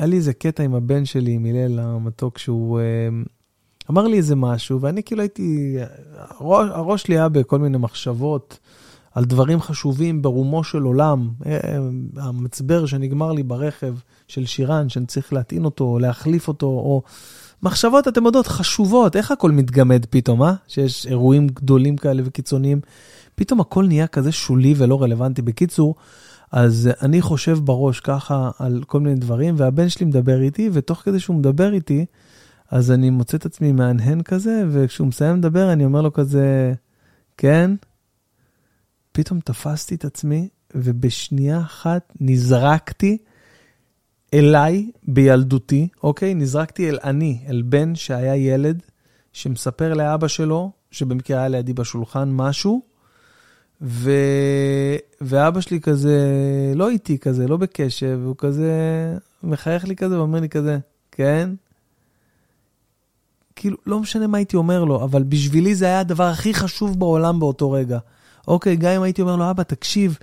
והיה 0.00 0.10
לי 0.10 0.16
איזה 0.16 0.32
קטע 0.32 0.62
עם 0.62 0.74
הבן 0.74 1.04
שלי, 1.04 1.32
עם 1.32 1.44
הלל 1.44 1.78
המתוק, 1.78 2.38
שהוא 2.38 2.80
אה, 2.80 2.84
אמר 3.90 4.06
לי 4.06 4.16
איזה 4.16 4.36
משהו, 4.36 4.80
ואני 4.80 5.02
כאילו 5.02 5.20
הייתי, 5.20 5.76
הראש, 6.16 6.68
הראש 6.72 7.02
שלי 7.02 7.18
היה 7.18 7.28
בכל 7.28 7.58
מיני 7.58 7.78
מחשבות. 7.78 8.58
על 9.14 9.24
דברים 9.24 9.60
חשובים 9.60 10.22
ברומו 10.22 10.64
של 10.64 10.82
עולם. 10.82 11.28
אה, 11.46 11.58
המצבר 12.16 12.86
שנגמר 12.86 13.32
לי 13.32 13.42
ברכב 13.42 13.94
של 14.28 14.46
שירן, 14.46 14.88
שאני 14.88 15.06
צריך 15.06 15.32
להטעין 15.32 15.64
אותו, 15.64 15.84
או 15.84 15.98
להחליף 15.98 16.48
אותו, 16.48 16.66
או 16.66 17.02
מחשבות, 17.62 18.08
אתם 18.08 18.26
יודעות, 18.26 18.46
חשובות. 18.46 19.16
איך 19.16 19.30
הכל 19.30 19.50
מתגמד 19.50 20.06
פתאום, 20.10 20.42
אה? 20.42 20.54
שיש 20.68 21.06
אירועים 21.06 21.46
גדולים 21.46 21.96
כאלה 21.96 22.22
וקיצוניים. 22.24 22.80
פתאום 23.34 23.60
הכל 23.60 23.86
נהיה 23.86 24.06
כזה 24.06 24.32
שולי 24.32 24.74
ולא 24.76 25.02
רלוונטי. 25.02 25.42
בקיצור, 25.42 25.94
אז 26.52 26.90
אני 27.02 27.20
חושב 27.20 27.58
בראש 27.64 28.00
ככה 28.00 28.50
על 28.58 28.82
כל 28.86 29.00
מיני 29.00 29.16
דברים, 29.16 29.54
והבן 29.58 29.88
שלי 29.88 30.06
מדבר 30.06 30.40
איתי, 30.40 30.70
ותוך 30.72 30.98
כדי 30.98 31.20
שהוא 31.20 31.36
מדבר 31.36 31.72
איתי, 31.72 32.06
אז 32.70 32.90
אני 32.90 33.10
מוצא 33.10 33.36
את 33.36 33.46
עצמי 33.46 33.72
מהנהן 33.72 34.22
כזה, 34.22 34.64
וכשהוא 34.70 35.08
מסיים 35.08 35.36
לדבר, 35.36 35.72
אני 35.72 35.84
אומר 35.84 36.02
לו 36.02 36.12
כזה, 36.12 36.72
כן? 37.36 37.70
פתאום 39.12 39.40
תפסתי 39.40 39.94
את 39.94 40.04
עצמי, 40.04 40.48
ובשנייה 40.74 41.60
אחת 41.60 42.12
נזרקתי 42.20 43.18
אליי 44.34 44.90
בילדותי, 45.08 45.88
אוקיי? 46.02 46.34
נזרקתי 46.34 46.88
אל 46.88 46.98
אני, 47.04 47.44
אל 47.48 47.62
בן 47.62 47.94
שהיה 47.94 48.36
ילד, 48.36 48.82
שמספר 49.32 49.94
לאבא 49.94 50.28
שלו, 50.28 50.70
שבמקרה 50.90 51.38
היה 51.38 51.48
לידי 51.48 51.72
בשולחן, 51.72 52.28
משהו, 52.32 52.89
ו... 53.82 54.10
ואבא 55.20 55.60
שלי 55.60 55.80
כזה, 55.80 56.18
לא 56.74 56.90
איתי 56.90 57.18
כזה, 57.18 57.48
לא 57.48 57.56
בקשב, 57.56 58.20
הוא 58.24 58.34
כזה 58.38 58.72
מחייך 59.42 59.84
לי 59.84 59.96
כזה 59.96 60.18
ואומר 60.18 60.40
לי 60.40 60.48
כזה, 60.48 60.78
כן? 61.12 61.50
כאילו, 63.56 63.76
לא 63.86 64.00
משנה 64.00 64.26
מה 64.26 64.38
הייתי 64.38 64.56
אומר 64.56 64.84
לו, 64.84 65.04
אבל 65.04 65.22
בשבילי 65.22 65.74
זה 65.74 65.84
היה 65.84 66.00
הדבר 66.00 66.24
הכי 66.24 66.54
חשוב 66.54 66.98
בעולם 66.98 67.40
באותו 67.40 67.70
רגע. 67.70 67.98
אוקיי, 68.48 68.76
גם 68.76 68.90
אם 68.90 69.02
הייתי 69.02 69.22
אומר 69.22 69.36
לו, 69.36 69.50
אבא, 69.50 69.62
תקשיב, 69.62 70.18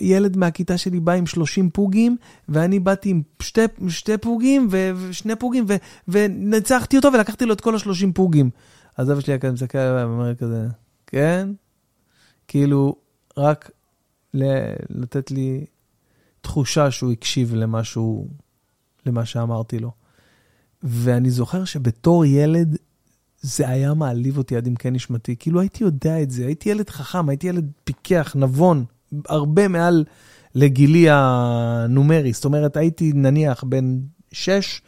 ילד 0.00 0.36
מהכיתה 0.36 0.78
שלי 0.78 1.00
בא 1.00 1.12
עם 1.12 1.26
30 1.26 1.70
פוגים, 1.70 2.16
ואני 2.48 2.78
באתי 2.78 3.10
עם 3.10 3.22
שתי, 3.40 3.60
שתי 3.88 4.18
פוגים 4.18 4.68
ושני 4.70 5.36
פוגים, 5.36 5.64
ו, 5.68 5.74
וניצחתי 6.08 6.96
אותו 6.96 7.12
ולקחתי 7.12 7.46
לו 7.46 7.52
את 7.52 7.60
כל 7.60 7.74
ה-30 7.74 8.12
פוגים. 8.14 8.50
אז 8.96 9.12
אבא 9.12 9.20
שלי 9.20 9.32
היה 9.32 9.38
כזה 9.38 9.52
מסתכל 9.52 9.78
עליי 9.78 10.04
ואומר 10.04 10.34
כזה, 10.34 10.66
כן? 11.06 11.48
כאילו, 12.48 12.96
רק 13.36 13.70
לתת 14.90 15.30
לי 15.30 15.64
תחושה 16.40 16.90
שהוא 16.90 17.12
הקשיב 17.12 17.54
למשהו, 17.54 18.28
למה 19.06 19.24
שאמרתי 19.24 19.78
לו. 19.78 19.90
ואני 20.82 21.30
זוכר 21.30 21.64
שבתור 21.64 22.24
ילד, 22.24 22.76
זה 23.40 23.68
היה 23.68 23.94
מעליב 23.94 24.38
אותי 24.38 24.56
עד 24.56 24.66
עמקי 24.66 24.90
נשמתי. 24.90 25.36
כאילו 25.36 25.60
הייתי 25.60 25.84
יודע 25.84 26.22
את 26.22 26.30
זה, 26.30 26.46
הייתי 26.46 26.68
ילד 26.68 26.90
חכם, 26.90 27.28
הייתי 27.28 27.46
ילד 27.46 27.70
פיקח, 27.84 28.32
נבון, 28.38 28.84
הרבה 29.28 29.68
מעל 29.68 30.04
לגילי 30.54 31.06
הנומרי. 31.10 32.32
זאת 32.32 32.44
אומרת, 32.44 32.76
הייתי 32.76 33.12
נניח 33.14 33.64
בן 33.64 33.98
6 34.32 34.82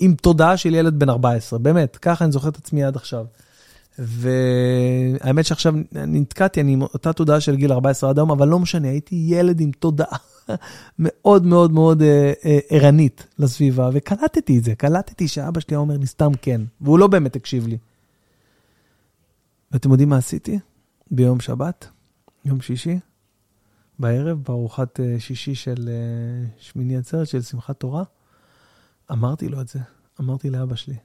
עם 0.00 0.14
תודעה 0.14 0.56
של 0.56 0.74
ילד 0.74 0.98
בן 0.98 1.08
14, 1.08 1.58
באמת, 1.58 1.96
ככה 1.96 2.24
אני 2.24 2.32
זוכר 2.32 2.48
את 2.48 2.56
עצמי 2.56 2.84
עד 2.84 2.96
עכשיו. 2.96 3.26
והאמת 3.98 5.44
שעכשיו 5.44 5.74
נתקעתי, 5.92 6.60
אני 6.60 6.72
עם 6.72 6.82
אותה 6.82 7.12
תודעה 7.12 7.40
של 7.40 7.56
גיל 7.56 7.72
14 7.72 8.10
עד 8.10 8.18
היום, 8.18 8.30
אבל 8.30 8.48
לא 8.48 8.58
משנה, 8.58 8.88
הייתי 8.88 9.24
ילד 9.28 9.60
עם 9.60 9.70
תודעה 9.70 10.18
מאוד 10.98 11.46
מאוד 11.46 11.72
מאוד 11.72 12.02
אה, 12.02 12.32
אה, 12.44 12.58
ערנית 12.70 13.26
לסביבה, 13.38 13.90
וקלטתי 13.92 14.58
את 14.58 14.64
זה, 14.64 14.74
קלטתי 14.74 15.28
שאבא 15.28 15.60
שלי 15.60 15.76
אומר 15.76 15.96
לי 15.96 16.06
סתם 16.06 16.30
כן, 16.42 16.60
והוא 16.80 16.98
לא 16.98 17.06
באמת 17.06 17.36
הקשיב 17.36 17.66
לי. 17.66 17.78
ואתם 19.72 19.90
יודעים 19.90 20.08
מה 20.08 20.16
עשיתי? 20.16 20.58
ביום 21.10 21.40
שבת, 21.40 21.88
יום 22.44 22.60
שישי, 22.60 22.98
בערב, 23.98 24.38
בארוחת 24.48 25.00
אה, 25.00 25.16
שישי 25.18 25.54
של 25.54 25.88
אה, 25.88 26.48
שמיני 26.58 26.96
עצרת, 26.96 27.28
של 27.28 27.42
שמחת 27.42 27.80
תורה, 27.80 28.04
אמרתי 29.10 29.48
לו 29.48 29.60
את 29.60 29.68
זה, 29.68 29.78
אמרתי 30.20 30.50
לאבא 30.50 30.74
שלי. 30.74 30.96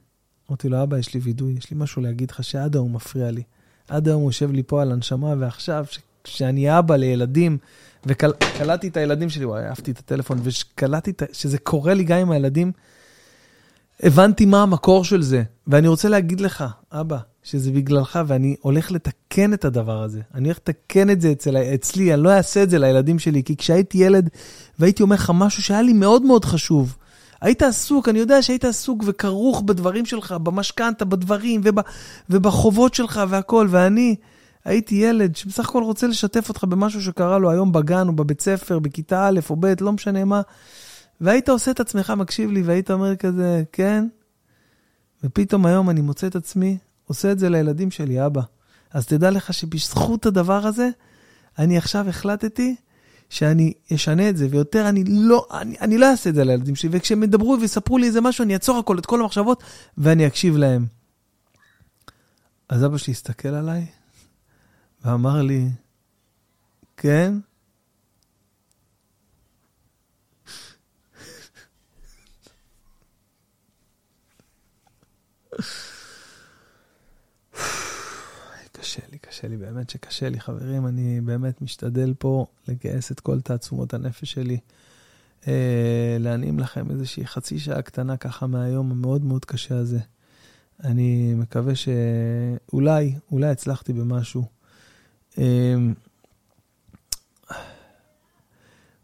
אמרתי 0.49 0.69
לו, 0.69 0.83
אבא, 0.83 0.97
יש 0.97 1.13
לי 1.13 1.19
וידוי, 1.19 1.53
יש 1.53 1.71
לי 1.71 1.77
משהו 1.79 2.01
להגיד 2.01 2.31
לך 2.31 2.43
שעד 2.43 2.75
היום 2.75 2.95
מפריע 2.95 3.31
לי. 3.31 3.43
עד 3.87 4.07
היום 4.07 4.21
הוא 4.21 4.29
יושב 4.29 4.51
לי 4.51 4.63
פה 4.63 4.81
על 4.81 4.91
הנשמה, 4.91 5.33
ועכשיו, 5.39 5.85
כשאני 6.23 6.79
אבא 6.79 6.95
לילדים, 6.95 7.57
וקלטתי 8.05 8.87
את 8.87 8.97
הילדים 8.97 9.29
שלי, 9.29 9.45
וואי, 9.45 9.67
אהבתי 9.67 9.91
את 9.91 9.99
הטלפון, 9.99 10.39
וקלטתי 10.43 11.11
שזה 11.31 11.57
קורה 11.57 11.93
לי 11.93 12.03
גם 12.03 12.19
עם 12.19 12.31
הילדים, 12.31 12.71
הבנתי 14.03 14.45
מה 14.45 14.63
המקור 14.63 15.03
של 15.03 15.21
זה. 15.21 15.43
ואני 15.67 15.87
רוצה 15.87 16.09
להגיד 16.09 16.41
לך, 16.41 16.63
אבא, 16.91 17.17
שזה 17.43 17.71
בגללך, 17.71 18.19
ואני 18.27 18.55
הולך 18.61 18.91
לתקן 18.91 19.53
את 19.53 19.65
הדבר 19.65 20.03
הזה. 20.03 20.21
אני 20.33 20.47
הולך 20.47 20.57
לתקן 20.57 21.09
את 21.09 21.21
זה 21.21 21.31
אצל, 21.31 21.57
אצלי, 21.57 22.13
אני 22.13 22.23
לא 22.23 22.29
אעשה 22.29 22.63
את 22.63 22.69
זה 22.69 22.79
לילדים 22.79 23.19
שלי, 23.19 23.43
כי 23.43 23.55
כשהייתי 23.57 23.97
ילד, 23.97 24.29
והייתי 24.79 25.03
אומר 25.03 25.15
לך 25.15 25.31
משהו 25.35 25.63
שהיה 25.63 25.81
לי 25.81 25.93
מאוד 25.93 26.23
מאוד 26.23 26.45
חשוב, 26.45 26.97
היית 27.41 27.61
עסוק, 27.61 28.09
אני 28.09 28.19
יודע 28.19 28.41
שהיית 28.41 28.65
עסוק 28.65 29.03
וכרוך 29.05 29.61
בדברים 29.61 30.05
שלך, 30.05 30.31
במשכנתה, 30.31 31.05
בדברים 31.05 31.61
וב, 31.63 31.75
ובחובות 32.29 32.93
שלך 32.93 33.21
והכול, 33.29 33.67
ואני 33.69 34.15
הייתי 34.65 34.95
ילד 34.95 35.35
שבסך 35.35 35.69
הכל 35.69 35.83
רוצה 35.83 36.07
לשתף 36.07 36.49
אותך 36.49 36.63
במשהו 36.63 37.01
שקרה 37.01 37.39
לו 37.39 37.51
היום 37.51 37.71
בגן 37.71 38.07
או 38.07 38.13
בבית 38.13 38.41
ספר, 38.41 38.79
בכיתה 38.79 39.27
א' 39.27 39.39
או 39.49 39.55
ב', 39.59 39.73
לא 39.81 39.91
משנה 39.91 40.25
מה, 40.25 40.41
והיית 41.21 41.49
עושה 41.49 41.71
את 41.71 41.79
עצמך 41.79 42.13
מקשיב 42.17 42.51
לי 42.51 42.61
והיית 42.61 42.91
אומר 42.91 43.15
כזה, 43.15 43.63
כן? 43.71 44.07
ופתאום 45.23 45.65
היום 45.65 45.89
אני 45.89 46.01
מוצא 46.01 46.27
את 46.27 46.35
עצמי 46.35 46.77
עושה 47.07 47.31
את 47.31 47.39
זה 47.39 47.49
לילדים 47.49 47.91
שלי, 47.91 48.25
אבא. 48.25 48.41
אז 48.93 49.05
תדע 49.05 49.31
לך 49.31 49.53
שבזכות 49.53 50.25
הדבר 50.25 50.67
הזה, 50.67 50.89
אני 51.59 51.77
עכשיו 51.77 52.09
החלטתי 52.09 52.75
שאני 53.29 53.73
אשנה 53.93 54.29
את 54.29 54.37
זה, 54.37 54.47
ויותר 54.51 54.89
אני 54.89 55.03
לא, 55.07 55.47
אני, 55.51 55.75
אני 55.81 55.97
לא 55.97 56.11
אעשה 56.11 56.29
את 56.29 56.35
זה 56.35 56.43
לילדים 56.43 56.75
שלי, 56.75 56.89
וכשהם 56.91 57.23
ידברו 57.23 57.57
ויספרו 57.61 57.97
לי 57.97 58.07
איזה 58.07 58.21
משהו, 58.21 58.43
אני 58.43 58.53
אעצור 58.53 58.79
הכל, 58.79 58.99
את 58.99 59.05
כל 59.05 59.21
המחשבות, 59.21 59.63
ואני 59.97 60.27
אקשיב 60.27 60.57
להם. 60.57 60.85
אז 62.69 62.85
אבא 62.85 62.97
שלי 62.97 63.13
הסתכל 63.13 63.47
עליי, 63.47 63.85
ואמר 65.05 65.41
לי, 65.41 65.69
כן? 66.97 67.33
קשה 79.35 79.47
לי, 79.47 79.57
באמת 79.57 79.89
שקשה 79.89 80.29
לי, 80.29 80.39
חברים. 80.39 80.87
אני 80.87 81.21
באמת 81.21 81.61
משתדל 81.61 82.13
פה 82.19 82.45
לגייס 82.67 83.11
את 83.11 83.19
כל 83.19 83.41
תעצומות 83.41 83.93
הנפש 83.93 84.31
שלי, 84.31 84.57
אה, 85.47 86.17
להנעים 86.19 86.59
לכם 86.59 86.91
איזושהי 86.91 87.27
חצי 87.27 87.59
שעה 87.59 87.81
קטנה 87.81 88.17
ככה 88.17 88.47
מהיום 88.47 88.91
המאוד 88.91 89.25
מאוד 89.25 89.45
קשה 89.45 89.77
הזה. 89.77 89.99
אני 90.83 91.33
מקווה 91.37 91.73
שאולי, 91.75 93.15
אולי 93.31 93.47
הצלחתי 93.47 93.93
במשהו. 93.93 94.45
אה, 95.37 95.75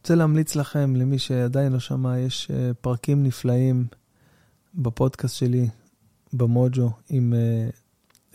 רוצה 0.02 0.16
להמליץ 0.16 0.56
לכם, 0.56 0.96
למי 0.96 1.20
שעדיין 1.20 1.72
לא 1.72 1.80
שמע, 1.80 2.20
יש 2.20 2.52
אה, 2.52 2.74
פרקים 2.82 3.24
נפלאים 3.24 3.86
בפודקאסט 4.76 5.36
שלי, 5.36 5.70
במוג'ו, 6.34 6.92
עם 7.10 7.34
אה, 7.34 7.70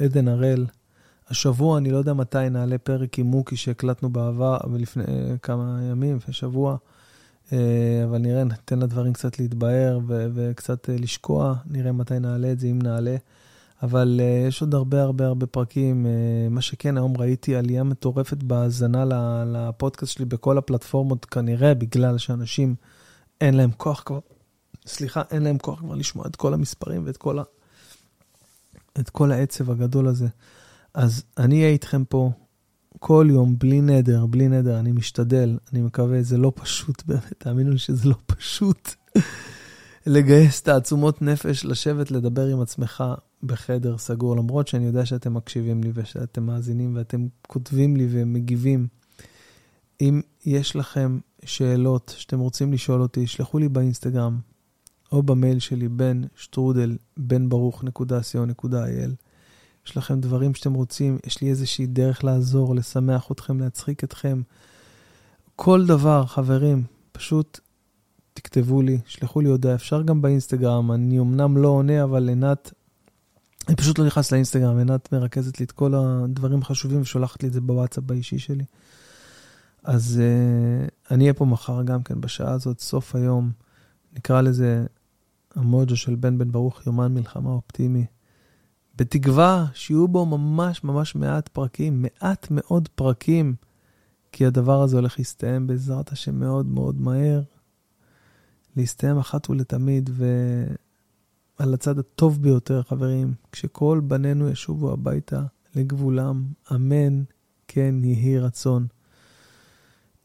עדן 0.04 0.28
הראל. 0.28 0.66
השבוע, 1.28 1.78
אני 1.78 1.90
לא 1.90 1.96
יודע 1.96 2.12
מתי 2.12 2.50
נעלה 2.50 2.78
פרק 2.78 3.18
עם 3.18 3.26
מוקי 3.26 3.56
שהקלטנו 3.56 4.10
בעבר, 4.10 4.56
ולפני 4.72 5.04
כמה 5.42 5.78
ימים, 5.90 6.16
לפני 6.16 6.34
שבוע, 6.34 6.76
אה, 7.52 7.58
אבל 8.04 8.18
נראה, 8.18 8.44
ניתן 8.44 8.78
לדברים 8.78 9.12
קצת 9.12 9.38
להתבהר 9.38 9.98
ו- 10.06 10.26
וקצת 10.34 10.90
אה, 10.90 10.96
לשקוע, 10.98 11.54
נראה 11.66 11.92
מתי 11.92 12.18
נעלה 12.18 12.52
את 12.52 12.60
זה, 12.60 12.66
אם 12.66 12.82
נעלה. 12.82 13.16
אבל 13.82 14.20
יש 14.48 14.60
עוד 14.60 14.74
הרבה 14.74 15.02
הרבה 15.02 15.26
הרבה 15.26 15.46
פרקים. 15.46 16.06
מה 16.50 16.60
שכן, 16.60 16.96
היום 16.96 17.16
ראיתי 17.16 17.56
עלייה 17.56 17.82
מטורפת 17.82 18.42
בהאזנה 18.42 19.04
לפודקאסט 19.46 20.12
שלי 20.12 20.24
בכל 20.24 20.58
הפלטפורמות, 20.58 21.24
כנראה 21.24 21.74
בגלל 21.74 22.18
שאנשים 22.18 22.74
אין 23.40 23.54
להם 23.54 23.70
כוח 23.76 24.02
כבר, 24.06 24.18
סליחה, 24.86 25.22
אין 25.30 25.42
להם 25.42 25.58
כוח 25.58 25.78
כבר 25.78 25.94
לשמוע 25.94 26.26
את 26.26 26.36
כל 26.36 26.54
המספרים 26.54 27.02
ואת 27.06 27.16
כל, 27.16 27.38
ה, 27.38 27.42
את 29.00 29.10
כל 29.10 29.32
העצב 29.32 29.70
הגדול 29.70 30.08
הזה. 30.08 30.26
אז 30.96 31.24
אני 31.38 31.56
אהיה 31.56 31.68
איתכם 31.68 32.04
פה 32.04 32.30
כל 32.98 33.26
יום, 33.30 33.58
בלי 33.58 33.80
נדר, 33.80 34.26
בלי 34.26 34.48
נדר, 34.48 34.80
אני 34.80 34.92
משתדל, 34.92 35.58
אני 35.72 35.80
מקווה, 35.80 36.22
זה 36.22 36.38
לא 36.38 36.52
פשוט 36.54 37.02
באמת, 37.06 37.32
תאמינו 37.38 37.70
לי 37.70 37.78
שזה 37.78 38.08
לא 38.08 38.14
פשוט. 38.26 38.90
לגייס 40.06 40.62
תעצומות 40.62 41.22
נפש, 41.22 41.64
לשבת, 41.64 42.10
לדבר 42.10 42.46
עם 42.46 42.60
עצמך 42.60 43.04
בחדר 43.42 43.98
סגור, 43.98 44.36
למרות 44.36 44.68
שאני 44.68 44.86
יודע 44.86 45.06
שאתם 45.06 45.34
מקשיבים 45.34 45.84
לי 45.84 45.90
ושאתם 45.94 46.46
מאזינים 46.46 46.96
ואתם 46.96 47.26
כותבים 47.46 47.96
לי 47.96 48.06
ומגיבים. 48.10 48.86
אם 50.00 50.20
יש 50.46 50.76
לכם 50.76 51.18
שאלות 51.44 52.14
שאתם 52.18 52.38
רוצים 52.38 52.72
לשאול 52.72 53.02
אותי, 53.02 53.26
שלחו 53.26 53.58
לי 53.58 53.68
באינסטגרם 53.68 54.38
או 55.12 55.22
במייל 55.22 55.58
שלי, 55.58 55.88
בן 55.88 56.22
שטרודל, 56.36 56.96
בן 57.16 57.48
ברוך 57.48 57.84
נקודה 57.84 58.20
נקודה 58.46 58.84
אייל. 58.84 59.14
יש 59.86 59.96
לכם 59.96 60.20
דברים 60.20 60.54
שאתם 60.54 60.74
רוצים, 60.74 61.18
יש 61.26 61.40
לי 61.40 61.50
איזושהי 61.50 61.86
דרך 61.86 62.24
לעזור, 62.24 62.74
לשמח 62.74 63.28
אתכם, 63.32 63.60
להצחיק 63.60 64.04
אתכם. 64.04 64.42
כל 65.56 65.86
דבר, 65.86 66.26
חברים, 66.26 66.84
פשוט 67.12 67.60
תכתבו 68.34 68.82
לי, 68.82 68.98
שלחו 69.06 69.40
לי 69.40 69.48
הודעה, 69.48 69.74
אפשר 69.74 70.02
גם 70.02 70.22
באינסטגרם, 70.22 70.92
אני 70.92 71.20
אמנם 71.20 71.56
לא 71.56 71.68
עונה, 71.68 72.04
אבל 72.04 72.28
עינת, 72.28 72.72
אני 73.68 73.76
פשוט 73.76 73.98
לא 73.98 74.06
נכנס 74.06 74.32
לאינסטגרם, 74.32 74.78
עינת 74.78 75.12
מרכזת 75.12 75.60
לי 75.60 75.64
את 75.64 75.72
כל 75.72 75.94
הדברים 75.94 76.62
החשובים 76.62 77.00
ושולחת 77.00 77.42
לי 77.42 77.48
את 77.48 77.52
זה 77.52 77.60
בוואטסאפ 77.60 78.04
באישי 78.04 78.38
שלי. 78.38 78.64
אז 79.84 80.20
uh, 80.22 80.90
אני 81.10 81.24
אהיה 81.24 81.34
פה 81.34 81.44
מחר 81.44 81.82
גם 81.82 82.02
כן, 82.02 82.20
בשעה 82.20 82.52
הזאת, 82.52 82.80
סוף 82.80 83.14
היום, 83.14 83.50
נקרא 84.16 84.40
לזה 84.40 84.86
המוג'ו 85.54 85.96
של 85.96 86.14
בן 86.14 86.38
בן 86.38 86.52
ברוך, 86.52 86.86
יומן 86.86 87.14
מלחמה 87.14 87.50
אופטימי. 87.50 88.06
בתקווה 88.96 89.66
שיהיו 89.74 90.08
בו 90.08 90.26
ממש 90.26 90.84
ממש 90.84 91.14
מעט 91.14 91.48
פרקים, 91.48 92.02
מעט 92.02 92.46
מאוד 92.50 92.88
פרקים, 92.88 93.54
כי 94.32 94.46
הדבר 94.46 94.82
הזה 94.82 94.96
הולך 94.96 95.18
להסתיים 95.18 95.66
בעזרת 95.66 96.12
השם 96.12 96.40
מאוד 96.40 96.66
מאוד 96.66 97.00
מהר. 97.00 97.42
להסתיים 98.76 99.18
אחת 99.18 99.50
ולתמיד, 99.50 100.10
ועל 101.58 101.74
הצד 101.74 101.98
הטוב 101.98 102.42
ביותר, 102.42 102.82
חברים, 102.82 103.34
כשכל 103.52 104.00
בנינו 104.04 104.48
ישובו 104.48 104.92
הביתה 104.92 105.42
לגבולם, 105.74 106.46
אמן, 106.74 107.22
כן 107.68 107.94
יהי 108.02 108.38
רצון. 108.38 108.86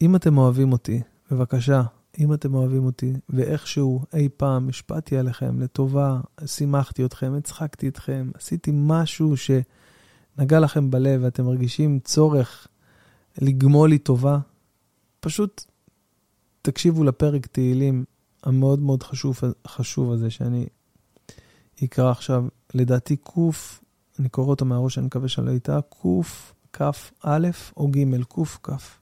אם 0.02 0.16
אתם 0.16 0.38
אוהבים 0.38 0.72
אותי, 0.72 1.02
בבקשה, 1.30 1.82
אם 2.18 2.34
אתם 2.34 2.54
אוהבים 2.54 2.84
אותי, 2.84 3.12
ואיכשהו 3.28 4.04
אי 4.14 4.28
פעם 4.36 4.68
השפעתי 4.68 5.16
עליכם 5.16 5.60
לטובה, 5.60 6.20
שימחתי 6.46 7.04
אתכם, 7.04 7.34
הצחקתי 7.38 7.88
אתכם, 7.88 8.30
עשיתי 8.34 8.70
משהו 8.74 9.34
שנגע 9.36 10.60
לכם 10.60 10.90
בלב 10.90 11.20
ואתם 11.24 11.44
מרגישים 11.44 11.98
צורך 11.98 12.68
לגמול 13.38 13.90
לי 13.90 13.98
טובה, 13.98 14.38
פשוט 15.20 15.64
תקשיבו 16.62 17.04
לפרק 17.04 17.46
תהילים 17.46 18.04
המאוד 18.42 18.80
מאוד 18.80 19.02
חשוב, 19.02 19.40
חשוב 19.66 20.12
הזה 20.12 20.30
שאני 20.30 20.66
אקרא 21.84 22.10
עכשיו, 22.10 22.44
לדעתי 22.74 23.16
ק, 23.16 23.30
אני 24.18 24.28
קורא 24.28 24.46
אותו 24.46 24.64
מהראש, 24.64 24.98
אני 24.98 25.06
מקווה 25.06 25.28
שאני 25.28 25.46
לא 25.46 25.56
אטעה, 25.56 25.80
קכ"א 26.70 27.38
או 27.76 27.88
ג', 27.88 28.22
קכ. 28.62 28.98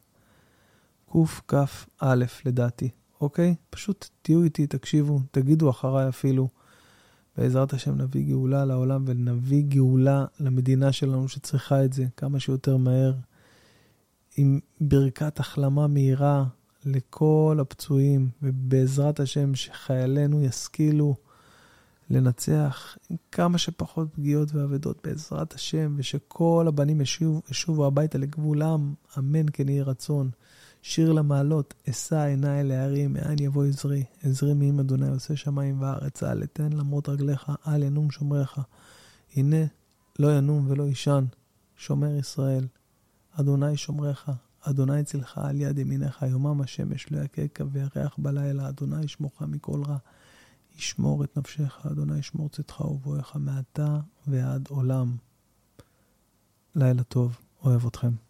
קכ"א 1.47 2.15
לדעתי. 2.45 2.91
אוקיי? 3.21 3.55
פשוט 3.71 4.09
תהיו 4.23 4.43
איתי, 4.43 4.67
תקשיבו, 4.67 5.21
תגידו 5.31 5.71
אחריי 5.71 6.09
אפילו. 6.09 6.49
בעזרת 7.37 7.73
השם 7.73 8.01
נביא 8.01 8.27
גאולה 8.29 8.65
לעולם 8.65 9.05
ונביא 9.07 9.65
גאולה 9.69 10.25
למדינה 10.41 10.93
שלנו 10.93 11.29
שצריכה 11.29 11.85
את 11.85 11.93
זה 11.93 12.05
כמה 12.17 12.41
שיותר 12.41 12.77
מהר. 12.77 13.13
עם 14.37 14.61
ברכת 14.81 15.41
החלמה 15.41 15.87
מהירה 15.87 16.45
לכל 16.85 17.59
הפצועים, 17.61 18.29
ובעזרת 18.43 19.21
השם 19.21 19.55
שחיילינו 19.55 20.43
ישכילו 20.43 21.15
לנצח 22.11 22.97
עם 23.11 23.17
כמה 23.33 23.59
שפחות 23.59 24.09
פגיעות 24.15 24.55
ואבדות 24.55 25.07
בעזרת 25.07 25.55
השם, 25.55 25.95
ושכל 25.97 26.65
הבנים 26.69 27.01
ישוב, 27.01 27.43
ישובו 27.51 27.87
הביתה 27.87 28.19
לגבולם, 28.19 28.95
אמן 29.19 29.47
כן 29.53 29.69
יהי 29.69 29.83
רצון. 29.83 30.31
שיר 30.83 31.13
למעלות, 31.13 31.75
אשא 31.91 32.17
עיניי 32.17 32.65
להרים, 32.65 33.13
מאין 33.13 33.39
יבוא 33.39 33.65
עזרי, 33.65 34.05
עזרי 34.23 34.55
מעם 34.55 34.81
אדוני 34.81 35.09
עושה 35.09 35.37
שמיים 35.37 35.83
וארץ, 35.83 36.23
אל 36.23 36.43
אתן 36.43 36.73
למרות 36.73 37.09
רגליך, 37.09 37.53
אל 37.67 37.83
ינום 37.83 38.11
שומריך. 38.11 38.61
הנה, 39.37 39.65
לא 40.19 40.37
ינום 40.39 40.67
ולא 40.69 40.83
יישן, 40.83 41.25
שומר 41.77 42.17
ישראל. 42.17 42.67
אדוני 43.33 43.77
שומריך, 43.77 44.31
אדוני 44.61 45.05
צלך 45.05 45.39
על 45.39 45.61
יד 45.61 45.79
ימיניך, 45.79 46.23
יומם 46.23 46.61
השמש 46.61 47.13
לא 47.13 47.19
יככה 47.19 47.63
וירח 47.73 48.15
בלילה, 48.19 48.69
אדוני 48.69 49.05
ישמורך 49.05 49.43
מכל 49.43 49.83
רע. 49.87 49.97
ישמור 50.79 51.25
את 51.25 51.37
נפשך, 51.37 51.87
אדוני 51.91 52.19
ישמור 52.19 52.49
צאתך 52.49 52.81
ובואך 52.81 53.37
מעתה 53.37 54.01
ועד 54.27 54.69
עולם. 54.69 55.17
לילה 56.75 57.03
טוב, 57.03 57.39
אוהב 57.65 57.87
אתכם. 57.87 58.30